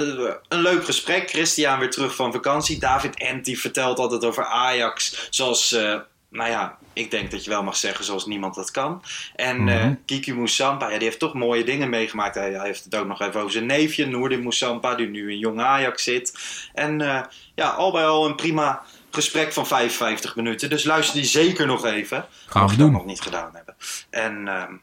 een 0.47 0.61
leuk 0.61 0.85
gesprek. 0.85 1.29
Christian 1.29 1.79
weer 1.79 1.89
terug 1.89 2.15
van 2.15 2.31
vakantie. 2.31 2.79
David 2.79 3.17
Ent 3.19 3.45
die 3.45 3.59
vertelt 3.59 3.99
altijd 3.99 4.25
over 4.25 4.45
Ajax. 4.45 5.27
Zoals, 5.29 5.71
eh, 5.71 5.99
nou 6.29 6.49
ja, 6.49 6.77
ik 6.93 7.11
denk 7.11 7.31
dat 7.31 7.43
je 7.43 7.49
wel 7.49 7.63
mag 7.63 7.75
zeggen 7.75 8.05
zoals 8.05 8.25
niemand 8.25 8.55
dat 8.55 8.71
kan. 8.71 9.03
En 9.35 9.67
eh, 9.67 9.83
Mhm. 9.83 9.93
Kiki 10.05 10.33
Moussampa, 10.33 10.89
ja, 10.89 10.97
die 10.97 11.07
heeft 11.07 11.19
toch 11.19 11.33
mooie 11.33 11.63
dingen 11.63 11.89
meegemaakt. 11.89 12.35
Hij, 12.35 12.51
hij 12.51 12.65
heeft 12.65 12.83
het 12.83 12.95
ook 12.95 13.07
nog 13.07 13.21
even 13.21 13.39
over 13.39 13.51
zijn 13.51 13.65
neefje, 13.65 14.05
Noordin 14.05 14.41
Moussampa, 14.41 14.95
die 14.95 15.07
nu 15.07 15.31
in 15.31 15.37
jong 15.39 15.61
Ajax 15.61 16.03
zit. 16.03 16.39
En 16.73 17.01
eh, 17.01 17.21
ja, 17.55 17.69
al 17.69 17.91
bij 17.91 18.05
al 18.05 18.25
een 18.25 18.35
prima 18.35 18.81
gesprek 19.11 19.53
van 19.53 19.67
55 19.67 20.35
minuten. 20.35 20.69
Dus 20.69 20.83
luister 20.83 21.15
die 21.15 21.25
zeker 21.25 21.65
nog 21.65 21.85
even. 21.85 22.25
Gaan 22.45 22.67
je 22.67 22.75
dat 22.77 22.91
nog 22.91 23.05
niet 23.05 23.21
gedaan 23.21 23.51
hebben. 23.53 23.75
En 24.09 24.47
ehm, 24.47 24.73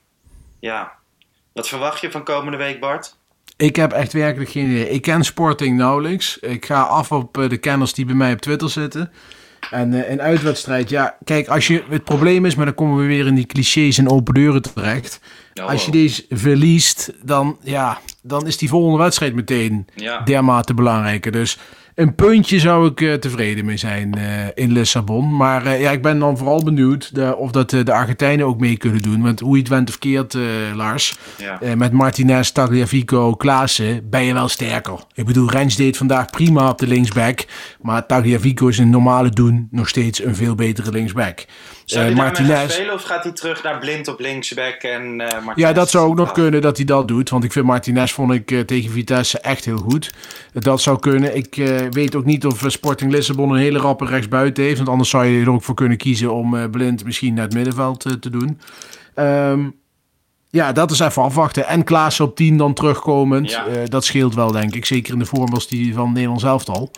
ja, 0.60 0.92
wat 1.52 1.68
verwacht 1.68 2.00
je 2.00 2.10
van 2.10 2.24
komende 2.24 2.56
week, 2.58 2.80
Bart? 2.80 3.16
Ik 3.56 3.76
heb 3.76 3.92
echt 3.92 4.12
werkelijk 4.12 4.50
geen 4.50 4.70
idee. 4.70 4.90
Ik 4.90 5.02
ken 5.02 5.24
Sporting 5.24 5.76
nauwelijks. 5.76 6.38
Ik 6.38 6.66
ga 6.66 6.80
af 6.82 7.12
op 7.12 7.38
eh, 7.38 7.48
de 7.48 7.56
kenners 7.56 7.92
die 7.92 8.04
bij 8.04 8.14
mij 8.14 8.32
op 8.32 8.40
Twitter 8.40 8.70
zitten. 8.70 9.10
En 9.70 10.04
eh, 10.04 10.10
een 10.10 10.20
uitwedstrijd, 10.22 10.88
ja, 10.90 11.16
kijk, 11.24 11.48
als 11.48 11.66
je, 11.66 11.82
het 11.88 12.04
probleem 12.04 12.44
is, 12.44 12.54
maar 12.54 12.64
dan 12.64 12.74
komen 12.74 12.96
we 12.96 13.06
weer 13.06 13.26
in 13.26 13.34
die 13.34 13.46
clichés 13.46 13.98
en 13.98 14.08
open 14.10 14.34
deuren 14.34 14.62
terecht. 14.62 15.20
Als 15.66 15.84
je 15.84 15.90
deze 15.90 16.24
verliest, 16.30 17.12
dan, 17.22 17.58
ja, 17.62 17.98
dan 18.22 18.46
is 18.46 18.56
die 18.56 18.68
volgende 18.68 18.98
wedstrijd 19.02 19.34
meteen 19.34 19.86
Ja. 19.94 20.20
dermate 20.20 20.74
belangrijker. 20.74 21.32
Dus 21.32 21.58
een 21.96 22.14
puntje 22.14 22.58
zou 22.60 22.86
ik 22.90 23.00
eh, 23.00 23.12
tevreden 23.14 23.64
mee 23.64 23.76
zijn 23.76 24.14
eh, 24.14 24.24
in 24.54 24.72
Lissabon. 24.72 25.36
Maar 25.36 25.66
eh, 25.66 25.80
ja, 25.80 25.90
ik 25.90 26.02
ben 26.02 26.18
dan 26.18 26.38
vooral 26.38 26.64
benieuwd 26.64 27.14
de- 27.14 27.36
of 27.36 27.50
dat 27.50 27.70
de 27.70 27.92
Argentijnen 27.92 28.46
ook 28.46 28.60
mee 28.60 28.76
kunnen 28.76 29.02
doen. 29.02 29.22
Want 29.22 29.40
hoe 29.40 29.52
je 29.54 29.58
het 29.62 29.68
went 29.70 29.88
of 29.88 29.98
keert, 29.98 30.36
Lars, 30.74 31.18
Ja. 31.38 31.76
met 31.76 31.92
Martinez, 31.92 32.50
Tagliafico, 32.50 33.34
Klaassen, 33.34 34.10
ben 34.10 34.22
je 34.24 34.32
wel 34.32 34.48
sterker. 34.48 34.98
Ik 35.14 35.24
bedoel, 35.24 35.50
Rens 35.50 35.76
deed 35.76 35.96
vandaag 35.96 36.30
prima 36.30 36.68
op 36.68 36.78
de 36.78 36.86
linksback. 36.86 37.44
Maar 37.80 38.06
Tagliafico 38.06 38.66
is 38.66 38.78
in 38.78 38.90
normale 38.90 39.30
doen 39.30 39.68
nog 39.70 39.88
steeds 39.88 40.24
een 40.24 40.34
veel 40.36 40.54
betere 40.54 40.90
linksback. 40.90 41.44
Zou 41.86 42.04
hij 42.04 42.14
Martinez. 42.14 42.72
spelen 42.72 42.94
of 42.94 43.02
gaat 43.02 43.22
hij 43.22 43.32
terug 43.32 43.62
naar 43.62 43.78
blind 43.78 44.08
op 44.08 44.20
linksback 44.20 44.82
en 44.82 45.20
eh 45.20 45.46
Ja, 45.54 45.72
dat 45.72 45.90
zou 45.90 46.08
ook 46.08 46.16
nog 46.16 46.32
kunnen 46.32 46.60
dat 46.60 46.76
hij 46.76 46.86
dat 46.86 47.08
doet. 47.08 47.30
Want 47.30 47.44
ik 47.44 47.52
vind 47.52 47.66
Martinez 47.66 48.12
vond 48.12 48.32
ik 48.32 48.50
eh, 48.50 48.60
tegen 48.60 48.90
Vitesse 48.90 49.38
echt 49.38 49.64
heel 49.64 49.76
goed. 49.76 50.12
Dat 50.52 50.80
zou 50.80 50.98
kunnen. 50.98 51.36
Ik 51.36 51.56
eh, 51.56 51.86
weet 51.90 52.14
ook 52.14 52.24
niet 52.24 52.46
of 52.46 52.64
Sporting 52.66 53.12
Lissabon 53.12 53.50
een 53.50 53.58
hele 53.58 53.78
rappe 53.78 54.04
rechtsbuiten 54.04 54.64
heeft. 54.64 54.76
Want 54.76 54.88
anders 54.88 55.10
zou 55.10 55.26
je 55.26 55.40
er 55.40 55.50
ook 55.50 55.62
voor 55.62 55.74
kunnen 55.74 55.96
kiezen 55.96 56.32
om 56.32 56.70
blind 56.70 57.04
misschien 57.04 57.34
naar 57.34 57.44
het 57.44 57.54
middenveld 57.54 58.00
te 58.00 58.30
doen. 58.30 58.60
Ehm, 59.14 59.68
ja, 60.50 60.72
dat 60.72 60.90
is 60.90 61.00
even 61.00 61.22
afwachten. 61.22 61.66
En 61.66 61.84
Klaassen 61.84 62.24
op 62.24 62.36
10 62.36 62.56
dan 62.56 62.74
terugkomend. 62.74 63.50
Ja. 63.50 63.64
Dat 63.84 64.04
scheelt 64.04 64.34
wel, 64.34 64.52
denk 64.52 64.74
ik. 64.74 64.84
Zeker 64.84 65.12
in 65.12 65.18
de 65.18 65.24
vorm 65.24 65.52
als 65.52 65.68
die 65.68 65.94
van 65.94 66.12
Nederland 66.12 66.42
elftal. 66.42 66.90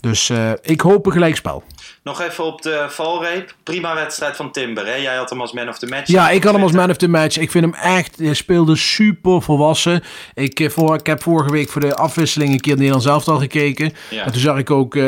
Dus 0.00 0.30
eh, 0.30 0.50
ik 0.62 0.80
hoop 0.80 1.06
een 1.06 1.12
gelijkspel. 1.12 1.62
Nog 2.02 2.20
even 2.20 2.44
op 2.44 2.62
de 2.62 2.86
valreep. 2.88 3.54
Prima 3.62 3.94
wedstrijd 3.94 4.36
van 4.36 4.52
Timber. 4.52 4.86
Hè? 4.86 4.94
Jij 4.94 5.16
had 5.16 5.30
hem 5.30 5.40
als 5.40 5.52
man 5.52 5.68
of 5.68 5.78
the 5.78 5.86
match. 5.86 6.06
Ja, 6.06 6.30
ik 6.30 6.44
had 6.44 6.52
hem 6.52 6.62
als 6.62 6.72
man 6.72 6.90
of 6.90 6.96
the 6.96 7.08
match. 7.08 7.38
Ik 7.38 7.50
vind 7.50 7.64
hem 7.64 7.74
echt, 7.74 8.18
hij 8.18 8.34
speelde 8.34 8.76
super 8.76 9.42
volwassen. 9.42 10.02
Ik, 10.34 10.60
eh, 10.60 10.70
voor, 10.70 10.94
ik 10.94 11.06
heb 11.06 11.22
vorige 11.22 11.50
week 11.50 11.68
voor 11.68 11.80
de 11.80 11.94
afwisseling 11.94 12.52
een 12.52 12.60
keer 12.60 12.70
het 12.70 12.80
Nederlands 12.80 13.08
elftal 13.08 13.38
gekeken. 13.38 13.92
Ja. 14.10 14.24
En 14.24 14.32
toen 14.32 14.40
zag 14.40 14.58
ik 14.58 14.70
ook 14.70 14.94
eh, 14.94 15.04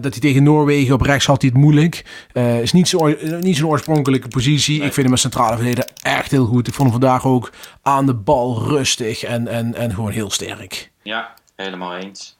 dat 0.00 0.12
hij 0.12 0.20
tegen 0.20 0.42
Noorwegen 0.42 0.94
op 0.94 1.00
rechts 1.00 1.26
had 1.26 1.42
hij 1.42 1.50
het 1.52 1.60
moeilijk. 1.60 2.04
Eh 2.32 2.60
is 2.60 2.72
niet 2.72 2.88
zo'n 2.88 3.16
niet 3.40 3.56
zo'n 3.56 3.68
oorspronkelijke 3.68 4.28
positie. 4.28 4.76
Ik 4.76 4.92
vind 4.92 4.96
hem 4.96 5.10
als 5.10 5.20
centrale 5.20 5.56
verdediger 5.56 5.90
echt 6.02 6.30
heel 6.30 6.46
goed. 6.46 6.68
Ik 6.68 6.74
vond 6.74 6.90
hem 6.90 7.00
vandaag 7.00 7.26
ook 7.26 7.50
aan 7.82 8.06
de 8.06 8.14
bal 8.14 8.62
rustig 8.62 9.22
en, 9.22 9.48
en, 9.48 9.74
en 9.74 9.94
gewoon 9.94 10.10
heel 10.10 10.30
sterk. 10.30 10.90
Ja, 11.02 11.34
helemaal 11.56 11.96
eens. 11.96 12.38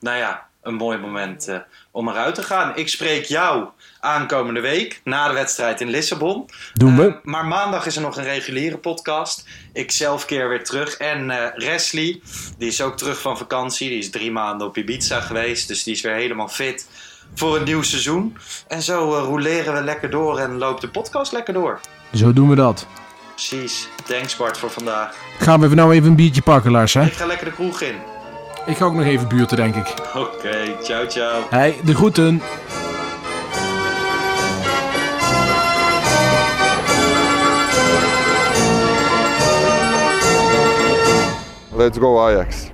Nou 0.00 0.16
ja, 0.16 0.47
een 0.68 0.74
mooi 0.74 0.98
moment 0.98 1.48
eh, 1.48 1.56
om 1.90 2.08
eruit 2.08 2.34
te 2.34 2.42
gaan. 2.42 2.76
Ik 2.76 2.88
spreek 2.88 3.24
jou 3.24 3.66
aankomende 4.00 4.60
week 4.60 5.00
na 5.04 5.28
de 5.28 5.34
wedstrijd 5.34 5.80
in 5.80 5.88
Lissabon. 5.88 6.50
Doen 6.74 6.96
we. 6.96 7.06
Eh, 7.06 7.14
maar 7.22 7.46
maandag 7.46 7.86
is 7.86 7.96
er 7.96 8.02
nog 8.02 8.16
een 8.16 8.24
reguliere 8.24 8.78
podcast. 8.78 9.48
Ik 9.72 9.90
zelf 9.90 10.24
keer 10.24 10.48
weer 10.48 10.64
terug. 10.64 10.96
En 10.96 11.30
eh 11.30 11.56
Wesley, 11.56 12.20
die 12.58 12.68
is 12.68 12.82
ook 12.82 12.96
terug 12.96 13.20
van 13.20 13.38
vakantie. 13.38 13.88
Die 13.88 13.98
is 13.98 14.10
drie 14.10 14.32
maanden 14.32 14.66
op 14.66 14.76
Ibiza 14.76 15.20
geweest. 15.20 15.68
Dus 15.68 15.82
die 15.82 15.94
is 15.94 16.00
weer 16.00 16.14
helemaal 16.14 16.48
fit 16.48 16.88
voor 17.34 17.56
een 17.56 17.64
nieuw 17.64 17.82
seizoen. 17.82 18.36
En 18.68 18.82
zo 18.82 19.14
roleren 19.14 19.74
we 19.74 19.80
lekker 19.82 20.10
door 20.10 20.38
en 20.38 20.58
loopt 20.58 20.80
de 20.80 20.88
podcast 20.88 21.32
lekker 21.32 21.54
door. 21.54 21.80
Zo 22.12 22.32
doen 22.32 22.48
we 22.48 22.54
dat. 22.54 22.86
Precies. 23.34 23.88
Thanks 24.04 24.36
Bart 24.36 24.58
voor 24.58 24.70
vandaag. 24.70 25.14
Gaan 25.38 25.58
we 25.58 25.64
even 25.64 25.76
nou 25.76 25.92
even 25.92 26.08
een 26.08 26.16
biertje 26.16 26.42
pakken, 26.42 26.70
Lars. 26.70 26.94
Hè? 26.94 27.04
Ik 27.04 27.12
ga 27.12 27.26
lekker 27.26 27.46
de 27.46 27.52
kroeg 27.52 27.80
in. 27.80 28.17
Ik 28.68 28.76
ga 28.76 28.84
ook 28.84 28.94
nog 28.94 29.04
even 29.04 29.28
buurten, 29.28 29.56
denk 29.56 29.74
ik. 29.74 29.94
Oké, 30.14 30.76
ciao 30.82 31.06
ciao. 31.06 31.42
Hey, 31.50 31.76
de 31.84 31.94
groeten. 31.94 32.42
Let's 41.76 41.98
go 41.98 42.18
Ajax. 42.20 42.70